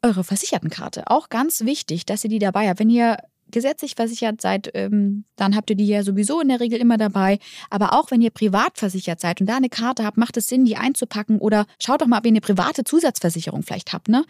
Eure 0.00 0.24
Versichertenkarte, 0.24 1.08
auch 1.08 1.28
ganz 1.28 1.66
wichtig, 1.66 2.06
dass 2.06 2.24
ihr 2.24 2.30
die 2.30 2.38
dabei 2.38 2.70
habt. 2.70 2.80
Wenn 2.80 2.88
ihr 2.88 3.18
gesetzlich 3.52 3.94
versichert 3.94 4.40
seid, 4.40 4.70
ähm, 4.74 5.24
dann 5.36 5.54
habt 5.54 5.70
ihr 5.70 5.76
die 5.76 5.86
ja 5.86 6.02
sowieso 6.02 6.40
in 6.40 6.48
der 6.48 6.60
Regel 6.60 6.80
immer 6.80 6.96
dabei. 6.96 7.38
Aber 7.70 7.92
auch 7.92 8.10
wenn 8.10 8.20
ihr 8.20 8.30
privat 8.30 8.78
versichert 8.78 9.20
seid 9.20 9.40
und 9.40 9.46
da 9.46 9.56
eine 9.56 9.68
Karte 9.68 10.04
habt, 10.04 10.16
macht 10.16 10.36
es 10.36 10.48
Sinn, 10.48 10.64
die 10.64 10.76
einzupacken 10.76 11.38
oder 11.38 11.66
schaut 11.78 12.02
doch 12.02 12.06
mal, 12.06 12.18
ob 12.18 12.26
ihr 12.26 12.30
eine 12.30 12.40
private 12.40 12.84
Zusatzversicherung 12.84 13.62
vielleicht 13.62 13.92
habt, 13.92 14.08
ne? 14.08 14.24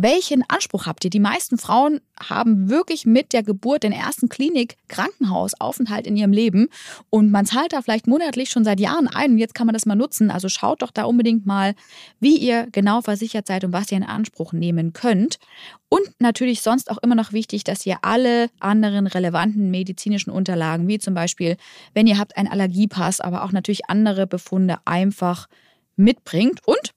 Welchen 0.00 0.44
Anspruch 0.46 0.86
habt 0.86 1.04
ihr? 1.04 1.10
Die 1.10 1.18
meisten 1.18 1.58
Frauen 1.58 2.00
haben 2.22 2.70
wirklich 2.70 3.04
mit 3.04 3.32
der 3.32 3.42
Geburt 3.42 3.82
den 3.82 3.90
ersten 3.90 4.28
Klinik-Krankenhausaufenthalt 4.28 6.06
in 6.06 6.16
ihrem 6.16 6.30
Leben 6.30 6.68
und 7.10 7.32
man 7.32 7.46
zahlt 7.46 7.72
da 7.72 7.82
vielleicht 7.82 8.06
monatlich 8.06 8.48
schon 8.48 8.62
seit 8.62 8.78
Jahren 8.78 9.08
ein 9.08 9.32
und 9.32 9.38
jetzt 9.38 9.56
kann 9.56 9.66
man 9.66 9.72
das 9.72 9.86
mal 9.86 9.96
nutzen. 9.96 10.30
Also 10.30 10.48
schaut 10.48 10.82
doch 10.82 10.92
da 10.92 11.02
unbedingt 11.02 11.46
mal, 11.46 11.74
wie 12.20 12.36
ihr 12.36 12.68
genau 12.70 13.00
versichert 13.00 13.48
seid 13.48 13.64
und 13.64 13.72
was 13.72 13.90
ihr 13.90 13.98
in 13.98 14.04
Anspruch 14.04 14.52
nehmen 14.52 14.92
könnt. 14.92 15.40
Und 15.88 16.08
natürlich 16.20 16.62
sonst 16.62 16.92
auch 16.92 16.98
immer 16.98 17.16
noch 17.16 17.32
wichtig, 17.32 17.64
dass 17.64 17.84
ihr 17.84 17.96
alle 18.02 18.50
anderen 18.60 19.08
relevanten 19.08 19.68
medizinischen 19.72 20.30
Unterlagen, 20.30 20.86
wie 20.86 21.00
zum 21.00 21.14
Beispiel, 21.14 21.56
wenn 21.92 22.06
ihr 22.06 22.18
habt 22.18 22.36
einen 22.36 22.46
Allergiepass, 22.46 23.20
aber 23.20 23.42
auch 23.42 23.50
natürlich 23.50 23.90
andere 23.90 24.28
Befunde 24.28 24.78
einfach 24.84 25.48
mitbringt 25.96 26.60
und 26.64 26.94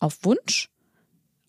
auf 0.00 0.18
Wunsch 0.24 0.68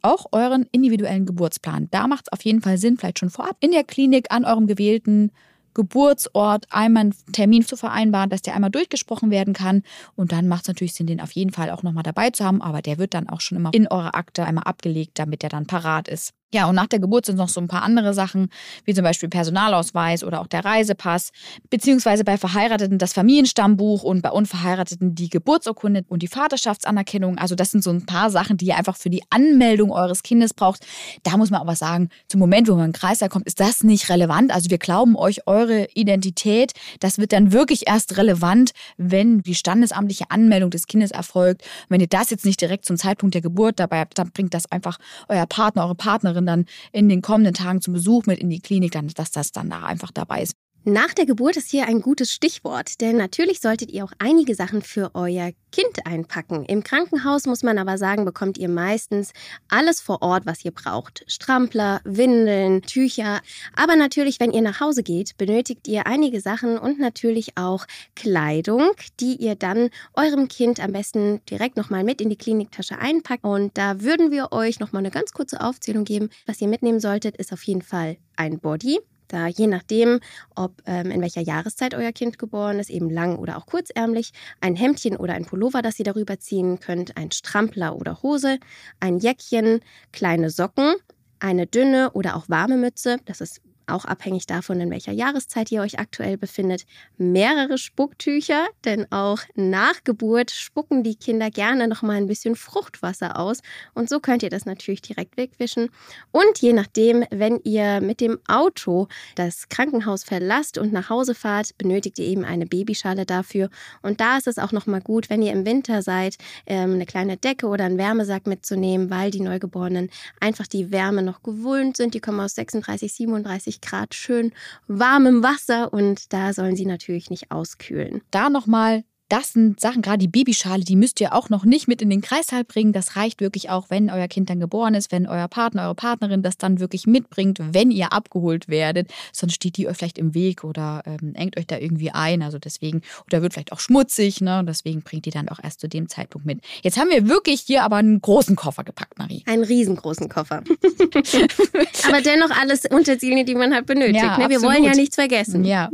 auch 0.05 0.27
euren 0.31 0.67
individuellen 0.71 1.25
Geburtsplan. 1.25 1.87
Da 1.91 2.07
macht 2.07 2.27
es 2.27 2.33
auf 2.33 2.43
jeden 2.45 2.61
Fall 2.61 2.77
Sinn, 2.77 2.97
vielleicht 2.97 3.19
schon 3.19 3.29
vorab 3.29 3.57
in 3.59 3.71
der 3.71 3.83
Klinik 3.83 4.27
an 4.29 4.45
eurem 4.45 4.67
gewählten 4.67 5.31
Geburtsort 5.73 6.67
einmal 6.69 7.01
einen 7.01 7.15
Termin 7.33 7.65
zu 7.65 7.75
vereinbaren, 7.75 8.29
dass 8.29 8.41
der 8.41 8.55
einmal 8.55 8.71
durchgesprochen 8.71 9.29
werden 9.29 9.53
kann. 9.53 9.83
Und 10.15 10.31
dann 10.31 10.47
macht 10.47 10.63
es 10.63 10.67
natürlich 10.69 10.93
Sinn, 10.93 11.07
den 11.07 11.19
auf 11.19 11.31
jeden 11.33 11.51
Fall 11.51 11.69
auch 11.69 11.83
nochmal 11.83 12.03
dabei 12.03 12.29
zu 12.29 12.45
haben. 12.45 12.61
Aber 12.61 12.81
der 12.81 12.97
wird 12.97 13.13
dann 13.13 13.27
auch 13.27 13.41
schon 13.41 13.57
immer 13.57 13.71
in 13.73 13.87
eurer 13.87 14.15
Akte 14.15 14.45
einmal 14.45 14.63
abgelegt, 14.63 15.19
damit 15.19 15.41
der 15.41 15.49
dann 15.49 15.67
parat 15.67 16.07
ist. 16.07 16.33
Ja, 16.53 16.67
und 16.67 16.75
nach 16.75 16.87
der 16.87 16.99
Geburt 16.99 17.25
sind 17.25 17.37
noch 17.37 17.49
so 17.49 17.59
ein 17.59 17.67
paar 17.67 17.81
andere 17.81 18.13
Sachen, 18.13 18.49
wie 18.85 18.93
zum 18.93 19.03
Beispiel 19.03 19.27
Personalausweis 19.27 20.23
oder 20.23 20.39
auch 20.39 20.47
der 20.47 20.63
Reisepass, 20.63 21.31
beziehungsweise 21.69 22.23
bei 22.23 22.37
Verheirateten 22.37 22.97
das 22.97 23.13
Familienstammbuch 23.13 24.03
und 24.03 24.21
bei 24.21 24.29
Unverheirateten 24.29 25.15
die 25.15 25.29
Geburtsurkunde 25.29 26.05
und 26.07 26.21
die 26.21 26.27
Vaterschaftsanerkennung. 26.27 27.37
Also 27.37 27.55
das 27.55 27.71
sind 27.71 27.83
so 27.83 27.89
ein 27.89 28.05
paar 28.05 28.29
Sachen, 28.29 28.57
die 28.57 28.67
ihr 28.67 28.77
einfach 28.77 28.95
für 28.95 29.09
die 29.09 29.23
Anmeldung 29.31 29.91
eures 29.91 30.23
Kindes 30.23 30.53
braucht. 30.53 30.85
Da 31.23 31.35
muss 31.35 31.49
man 31.49 31.59
aber 31.59 31.75
sagen, 31.75 32.09
zum 32.29 32.39
Moment, 32.39 32.69
wo 32.69 32.75
man 32.75 32.85
in 32.85 32.91
den 32.91 32.99
Kreis 32.99 33.19
da 33.19 33.27
kommt, 33.27 33.47
ist 33.47 33.59
das 33.59 33.83
nicht 33.83 34.09
relevant. 34.09 34.53
Also 34.53 34.69
wir 34.69 34.77
glauben 34.77 35.17
euch 35.17 35.47
eure 35.47 35.87
Identität. 35.93 36.71
Das 36.99 37.17
wird 37.17 37.33
dann 37.33 37.51
wirklich 37.51 37.87
erst 37.87 38.15
relevant, 38.17 38.71
wenn 38.97 39.41
die 39.41 39.55
standesamtliche 39.55 40.25
Anmeldung 40.29 40.69
des 40.69 40.87
Kindes 40.87 41.11
erfolgt. 41.11 41.63
Und 41.63 41.89
wenn 41.89 42.01
ihr 42.01 42.07
das 42.07 42.29
jetzt 42.29 42.45
nicht 42.45 42.61
direkt 42.61 42.85
zum 42.85 42.95
Zeitpunkt 42.95 43.33
der 43.33 43.41
Geburt 43.41 43.79
dabei 43.79 43.99
habt, 43.99 44.17
dann 44.17 44.31
bringt 44.31 44.53
das 44.53 44.71
einfach 44.71 44.99
euer 45.27 45.47
Partner, 45.47 45.83
eure 45.83 45.95
Partnerin 45.95 46.34
dann 46.41 46.65
in 46.91 47.09
den 47.09 47.21
kommenden 47.21 47.53
Tagen 47.53 47.81
zum 47.81 47.93
Besuch 47.93 48.25
mit 48.25 48.39
in 48.39 48.49
die 48.49 48.59
Klinik, 48.59 48.91
dann, 48.91 49.07
dass 49.07 49.31
das 49.31 49.51
dann 49.51 49.69
da 49.69 49.83
einfach 49.83 50.11
dabei 50.11 50.41
ist. 50.41 50.55
Nach 50.87 51.15
der 51.15 51.25
Geburt 51.25 51.57
ist 51.57 51.71
hier 51.71 51.87
ein 51.87 51.99
gutes 51.99 52.31
Stichwort, 52.31 53.01
denn 53.01 53.17
natürlich 53.17 53.59
solltet 53.59 53.91
ihr 53.91 54.03
auch 54.03 54.11
einige 54.19 54.53
Sachen 54.53 54.83
für 54.83 55.09
euer 55.15 55.49
Kind 55.71 56.05
einpacken. 56.05 56.63
Im 56.65 56.83
Krankenhaus 56.83 57.47
muss 57.47 57.63
man 57.63 57.79
aber 57.79 57.97
sagen, 57.97 58.23
bekommt 58.23 58.59
ihr 58.59 58.69
meistens 58.69 59.33
alles 59.67 59.99
vor 59.99 60.21
Ort, 60.21 60.45
was 60.45 60.63
ihr 60.63 60.69
braucht. 60.69 61.23
Strampler, 61.25 62.01
Windeln, 62.03 62.83
Tücher. 62.83 63.41
Aber 63.75 63.95
natürlich, 63.95 64.39
wenn 64.39 64.51
ihr 64.51 64.61
nach 64.61 64.79
Hause 64.79 65.01
geht, 65.01 65.35
benötigt 65.37 65.87
ihr 65.87 66.05
einige 66.05 66.39
Sachen 66.39 66.77
und 66.77 66.99
natürlich 66.99 67.57
auch 67.57 67.87
Kleidung, 68.15 68.91
die 69.19 69.37
ihr 69.37 69.55
dann 69.55 69.89
eurem 70.13 70.49
Kind 70.49 70.79
am 70.79 70.91
besten 70.91 71.41
direkt 71.49 71.77
nochmal 71.77 72.03
mit 72.03 72.21
in 72.21 72.29
die 72.29 72.37
Kliniktasche 72.37 72.99
einpackt. 72.99 73.43
Und 73.43 73.75
da 73.75 74.01
würden 74.01 74.29
wir 74.29 74.51
euch 74.51 74.79
nochmal 74.79 74.99
eine 74.99 75.09
ganz 75.09 75.31
kurze 75.31 75.61
Aufzählung 75.61 76.03
geben. 76.03 76.29
Was 76.45 76.61
ihr 76.61 76.67
mitnehmen 76.67 76.99
solltet, 76.99 77.37
ist 77.37 77.51
auf 77.51 77.63
jeden 77.63 77.81
Fall 77.81 78.17
ein 78.35 78.59
Body, 78.59 78.99
da 79.27 79.47
je 79.47 79.67
nachdem, 79.67 80.19
ob 80.55 80.81
ähm, 80.85 81.11
in 81.11 81.21
welcher 81.21 81.41
Jahreszeit 81.41 81.93
euer 81.93 82.11
Kind 82.11 82.39
geboren 82.39 82.79
ist, 82.79 82.89
eben 82.89 83.09
lang 83.09 83.37
oder 83.37 83.57
auch 83.57 83.65
kurzärmlich, 83.65 84.31
ein 84.61 84.75
Hemdchen 84.75 85.17
oder 85.17 85.33
ein 85.33 85.45
Pullover, 85.45 85.81
das 85.81 85.99
ihr 85.99 86.05
darüber 86.05 86.39
ziehen 86.39 86.79
könnt, 86.79 87.17
ein 87.17 87.31
Strampler 87.31 87.95
oder 87.95 88.21
Hose, 88.21 88.59
ein 88.99 89.19
Jäckchen, 89.19 89.81
kleine 90.11 90.49
Socken, 90.49 90.95
eine 91.39 91.67
dünne 91.67 92.11
oder 92.11 92.35
auch 92.35 92.49
warme 92.49 92.77
Mütze, 92.77 93.17
das 93.25 93.41
ist 93.41 93.61
auch 93.87 94.05
abhängig 94.05 94.45
davon, 94.45 94.79
in 94.79 94.89
welcher 94.91 95.11
Jahreszeit 95.11 95.71
ihr 95.71 95.81
euch 95.81 95.99
aktuell 95.99 96.37
befindet, 96.37 96.85
mehrere 97.17 97.77
Spucktücher, 97.77 98.67
denn 98.83 99.11
auch 99.11 99.39
nach 99.55 100.03
Geburt 100.03 100.51
spucken 100.51 101.03
die 101.03 101.15
Kinder 101.15 101.49
gerne 101.49 101.87
noch 101.87 102.01
mal 102.01 102.17
ein 102.17 102.27
bisschen 102.27 102.55
Fruchtwasser 102.55 103.39
aus. 103.39 103.61
Und 103.93 104.09
so 104.09 104.19
könnt 104.19 104.43
ihr 104.43 104.49
das 104.49 104.65
natürlich 104.65 105.01
direkt 105.01 105.37
wegwischen. 105.37 105.89
Und 106.31 106.59
je 106.59 106.73
nachdem, 106.73 107.25
wenn 107.31 107.59
ihr 107.63 108.01
mit 108.01 108.21
dem 108.21 108.39
Auto 108.47 109.07
das 109.35 109.69
Krankenhaus 109.69 110.23
verlasst 110.23 110.77
und 110.77 110.93
nach 110.93 111.09
Hause 111.09 111.35
fahrt, 111.35 111.77
benötigt 111.77 112.19
ihr 112.19 112.25
eben 112.25 112.45
eine 112.45 112.65
Babyschale 112.65 113.25
dafür. 113.25 113.69
Und 114.01 114.19
da 114.19 114.37
ist 114.37 114.47
es 114.47 114.59
auch 114.59 114.71
noch 114.71 114.85
mal 114.85 115.01
gut, 115.01 115.29
wenn 115.29 115.41
ihr 115.41 115.51
im 115.51 115.65
Winter 115.65 116.01
seid, 116.01 116.37
ähm, 116.65 116.93
eine 116.93 117.05
kleine 117.05 117.37
Decke 117.37 117.67
oder 117.67 117.85
einen 117.85 117.97
Wärmesack 117.97 118.47
mitzunehmen, 118.47 119.09
weil 119.09 119.31
die 119.31 119.41
Neugeborenen 119.41 120.09
einfach 120.39 120.67
die 120.67 120.91
Wärme 120.91 121.21
noch 121.21 121.43
gewöhnt 121.43 121.97
sind. 121.97 122.13
Die 122.13 122.19
kommen 122.19 122.39
aus 122.39 122.55
36, 122.55 123.13
37 123.13 123.74
Grad 123.81 124.13
schön 124.13 124.53
warmem 124.87 125.43
Wasser 125.43 125.93
und 125.93 126.33
da 126.33 126.53
sollen 126.53 126.75
sie 126.75 126.85
natürlich 126.85 127.29
nicht 127.29 127.51
auskühlen. 127.51 128.21
Da 128.31 128.49
nochmal, 128.49 129.03
das 129.29 129.53
sind 129.53 129.79
Sachen, 129.79 130.03
gerade 130.03 130.19
die 130.19 130.27
Babyschale, 130.27 130.83
die 130.83 130.95
müsst 130.95 131.19
ihr 131.19 131.33
auch 131.33 131.49
noch 131.49 131.65
nicht 131.65 131.87
mit 131.87 132.01
in 132.01 132.09
den 132.09 132.21
Kreißsaal 132.21 132.63
bringen. 132.63 132.93
Das 132.93 133.15
reicht 133.15 133.41
wirklich 133.41 133.69
auch, 133.71 133.89
wenn 133.89 134.11
euer 134.11 134.27
Kind 134.27 134.49
dann 134.49 134.59
geboren 134.59 134.93
ist, 134.93 135.11
wenn 135.11 135.25
euer 135.25 135.47
Partner, 135.47 135.85
eure 135.85 135.95
Partnerin 135.95 136.43
das 136.43 136.57
dann 136.57 136.79
wirklich 136.79 137.07
mitbringt, 137.07 137.59
wenn 137.59 137.89
ihr 137.89 138.13
abgeholt 138.13 138.67
werdet. 138.67 139.11
Sonst 139.31 139.55
steht 139.55 139.77
die 139.77 139.87
euch 139.87 139.97
vielleicht 139.97 140.19
im 140.19 140.35
Weg 140.35 140.63
oder 140.63 141.01
ähm, 141.05 141.33
engt 141.33 141.57
euch 141.57 141.65
da 141.65 141.77
irgendwie 141.79 142.11
ein. 142.11 142.43
Also 142.43 142.59
deswegen, 142.59 143.01
oder 143.25 143.41
wird 143.41 143.53
vielleicht 143.53 143.71
auch 143.71 143.79
schmutzig, 143.79 144.41
ne? 144.41 144.63
Deswegen 144.67 145.01
bringt 145.01 145.25
die 145.25 145.31
dann 145.31 145.49
auch 145.49 145.59
erst 145.61 145.81
zu 145.81 145.89
dem 145.89 146.07
Zeitpunkt 146.07 146.45
mit. 146.45 146.61
Jetzt 146.83 146.99
haben 146.99 147.09
wir 147.09 147.27
wirklich 147.27 147.61
hier 147.61 147.83
aber 147.83 147.95
einen 147.95 148.21
großen 148.21 148.55
Koffer 148.55 148.83
gepackt, 148.83 149.17
Marie. 149.17 149.43
Einen 149.47 149.63
riesengroßen 149.63 150.29
Koffer. 150.29 150.63
aber 152.07 152.21
dennoch 152.21 152.51
alles 152.51 152.83
Utensilien, 152.91 153.45
die 153.45 153.55
man 153.55 153.73
halt 153.73 153.87
benötigt. 153.87 154.23
Ja, 154.23 154.37
ne? 154.37 154.49
Wir 154.49 154.61
wollen 154.61 154.83
ja 154.83 154.93
nichts 154.93 155.15
vergessen. 155.15 155.65
Ja. 155.65 155.89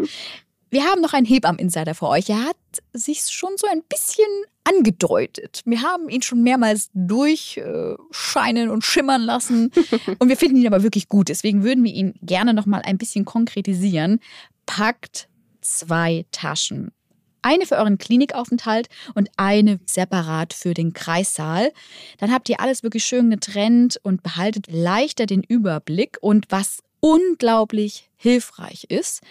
Wir 0.69 0.85
haben 0.85 1.01
noch 1.01 1.13
einen 1.13 1.25
Hebammen-Insider 1.25 1.95
für 1.95 2.07
euch. 2.07 2.29
Er 2.29 2.45
hat 2.45 2.55
sich 2.93 3.21
schon 3.23 3.51
so 3.57 3.67
ein 3.67 3.83
bisschen 3.83 4.27
angedeutet. 4.63 5.61
Wir 5.65 5.81
haben 5.81 6.09
ihn 6.09 6.21
schon 6.21 6.43
mehrmals 6.43 6.89
durchscheinen 6.93 8.69
und 8.69 8.83
schimmern 8.83 9.21
lassen. 9.21 9.71
und 10.19 10.29
wir 10.29 10.37
finden 10.37 10.57
ihn 10.57 10.67
aber 10.67 10.83
wirklich 10.83 11.09
gut. 11.09 11.29
Deswegen 11.29 11.63
würden 11.63 11.83
wir 11.83 11.93
ihn 11.93 12.13
gerne 12.21 12.53
noch 12.53 12.65
mal 12.65 12.81
ein 12.81 12.97
bisschen 12.97 13.25
konkretisieren. 13.25 14.19
Packt 14.65 15.27
zwei 15.61 16.25
Taschen. 16.31 16.91
Eine 17.43 17.65
für 17.65 17.77
euren 17.77 17.97
Klinikaufenthalt 17.97 18.87
und 19.15 19.29
eine 19.35 19.79
separat 19.85 20.53
für 20.53 20.75
den 20.75 20.93
Kreissaal. 20.93 21.71
Dann 22.19 22.31
habt 22.31 22.49
ihr 22.49 22.59
alles 22.59 22.83
wirklich 22.83 23.03
schön 23.03 23.31
getrennt 23.31 23.99
und 24.03 24.21
behaltet 24.21 24.67
leichter 24.69 25.25
den 25.25 25.41
Überblick. 25.41 26.17
Und 26.21 26.45
was 26.49 26.83
unglaublich 26.99 28.09
hilfreich 28.15 28.85
ist, 28.89 29.21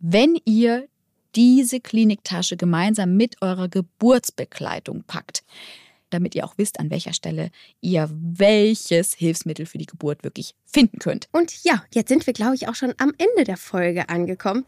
wenn 0.00 0.36
ihr 0.44 0.88
diese 1.36 1.80
Kliniktasche 1.80 2.56
gemeinsam 2.56 3.16
mit 3.16 3.40
eurer 3.42 3.68
Geburtsbegleitung 3.68 5.04
packt. 5.06 5.44
Damit 6.14 6.34
ihr 6.34 6.44
auch 6.44 6.54
wisst, 6.56 6.80
an 6.80 6.90
welcher 6.90 7.12
Stelle 7.12 7.50
ihr 7.80 8.08
welches 8.10 9.14
Hilfsmittel 9.14 9.66
für 9.66 9.78
die 9.78 9.86
Geburt 9.86 10.24
wirklich 10.24 10.54
finden 10.64 10.98
könnt. 10.98 11.28
Und 11.30 11.62
ja, 11.62 11.84
jetzt 11.92 12.08
sind 12.08 12.26
wir, 12.26 12.32
glaube 12.32 12.56
ich, 12.56 12.68
auch 12.68 12.74
schon 12.74 12.94
am 12.98 13.12
Ende 13.18 13.44
der 13.44 13.56
Folge 13.56 14.08
angekommen. 14.08 14.64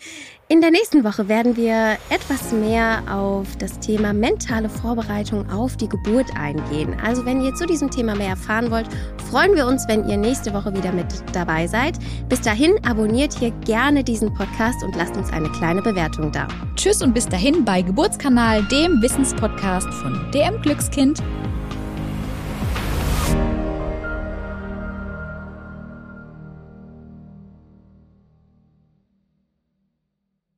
In 0.49 0.61
der 0.61 0.71
nächsten 0.71 1.03
Woche 1.03 1.29
werden 1.29 1.57
wir 1.57 1.99
etwas 2.11 2.53
mehr 2.53 3.03
auf 3.11 3.57
das 3.57 3.81
Thema 3.81 4.13
mentale 4.13 4.69
Vorbereitung 4.69 5.51
auf 5.51 5.77
die 5.77 5.89
Geburt 5.89 6.29
eingehen. 6.37 6.95
Also 7.03 7.25
wenn 7.25 7.43
ihr 7.43 7.55
zu 7.55 7.67
diesem 7.67 7.91
Thema 7.91 8.15
mehr 8.15 8.29
erfahren 8.29 8.71
wollt, 8.71 8.87
freuen 9.29 9.57
wir 9.57 9.67
uns, 9.67 9.89
wenn 9.89 10.09
ihr 10.09 10.17
nächste 10.17 10.53
Woche 10.53 10.73
wieder 10.73 10.93
mit 10.93 11.07
dabei 11.33 11.67
seid. 11.67 11.99
Bis 12.29 12.41
dahin 12.41 12.73
abonniert 12.85 13.37
hier 13.37 13.51
gerne 13.65 14.05
diesen 14.05 14.33
Podcast 14.35 14.85
und 14.85 14.95
lasst 14.95 15.17
uns 15.17 15.33
eine 15.33 15.51
kleine 15.51 15.83
Bewertung 15.83 16.31
da. 16.31 16.47
Tschüss 16.77 17.03
und 17.03 17.15
bis 17.15 17.27
dahin 17.27 17.65
bei 17.65 17.83
Geburtskanal, 17.83 18.63
dem 18.69 19.03
Wissenspodcast 19.03 19.93
von 19.95 20.31
DM 20.33 20.63
Glückskind 20.63 21.21
you 23.29 23.56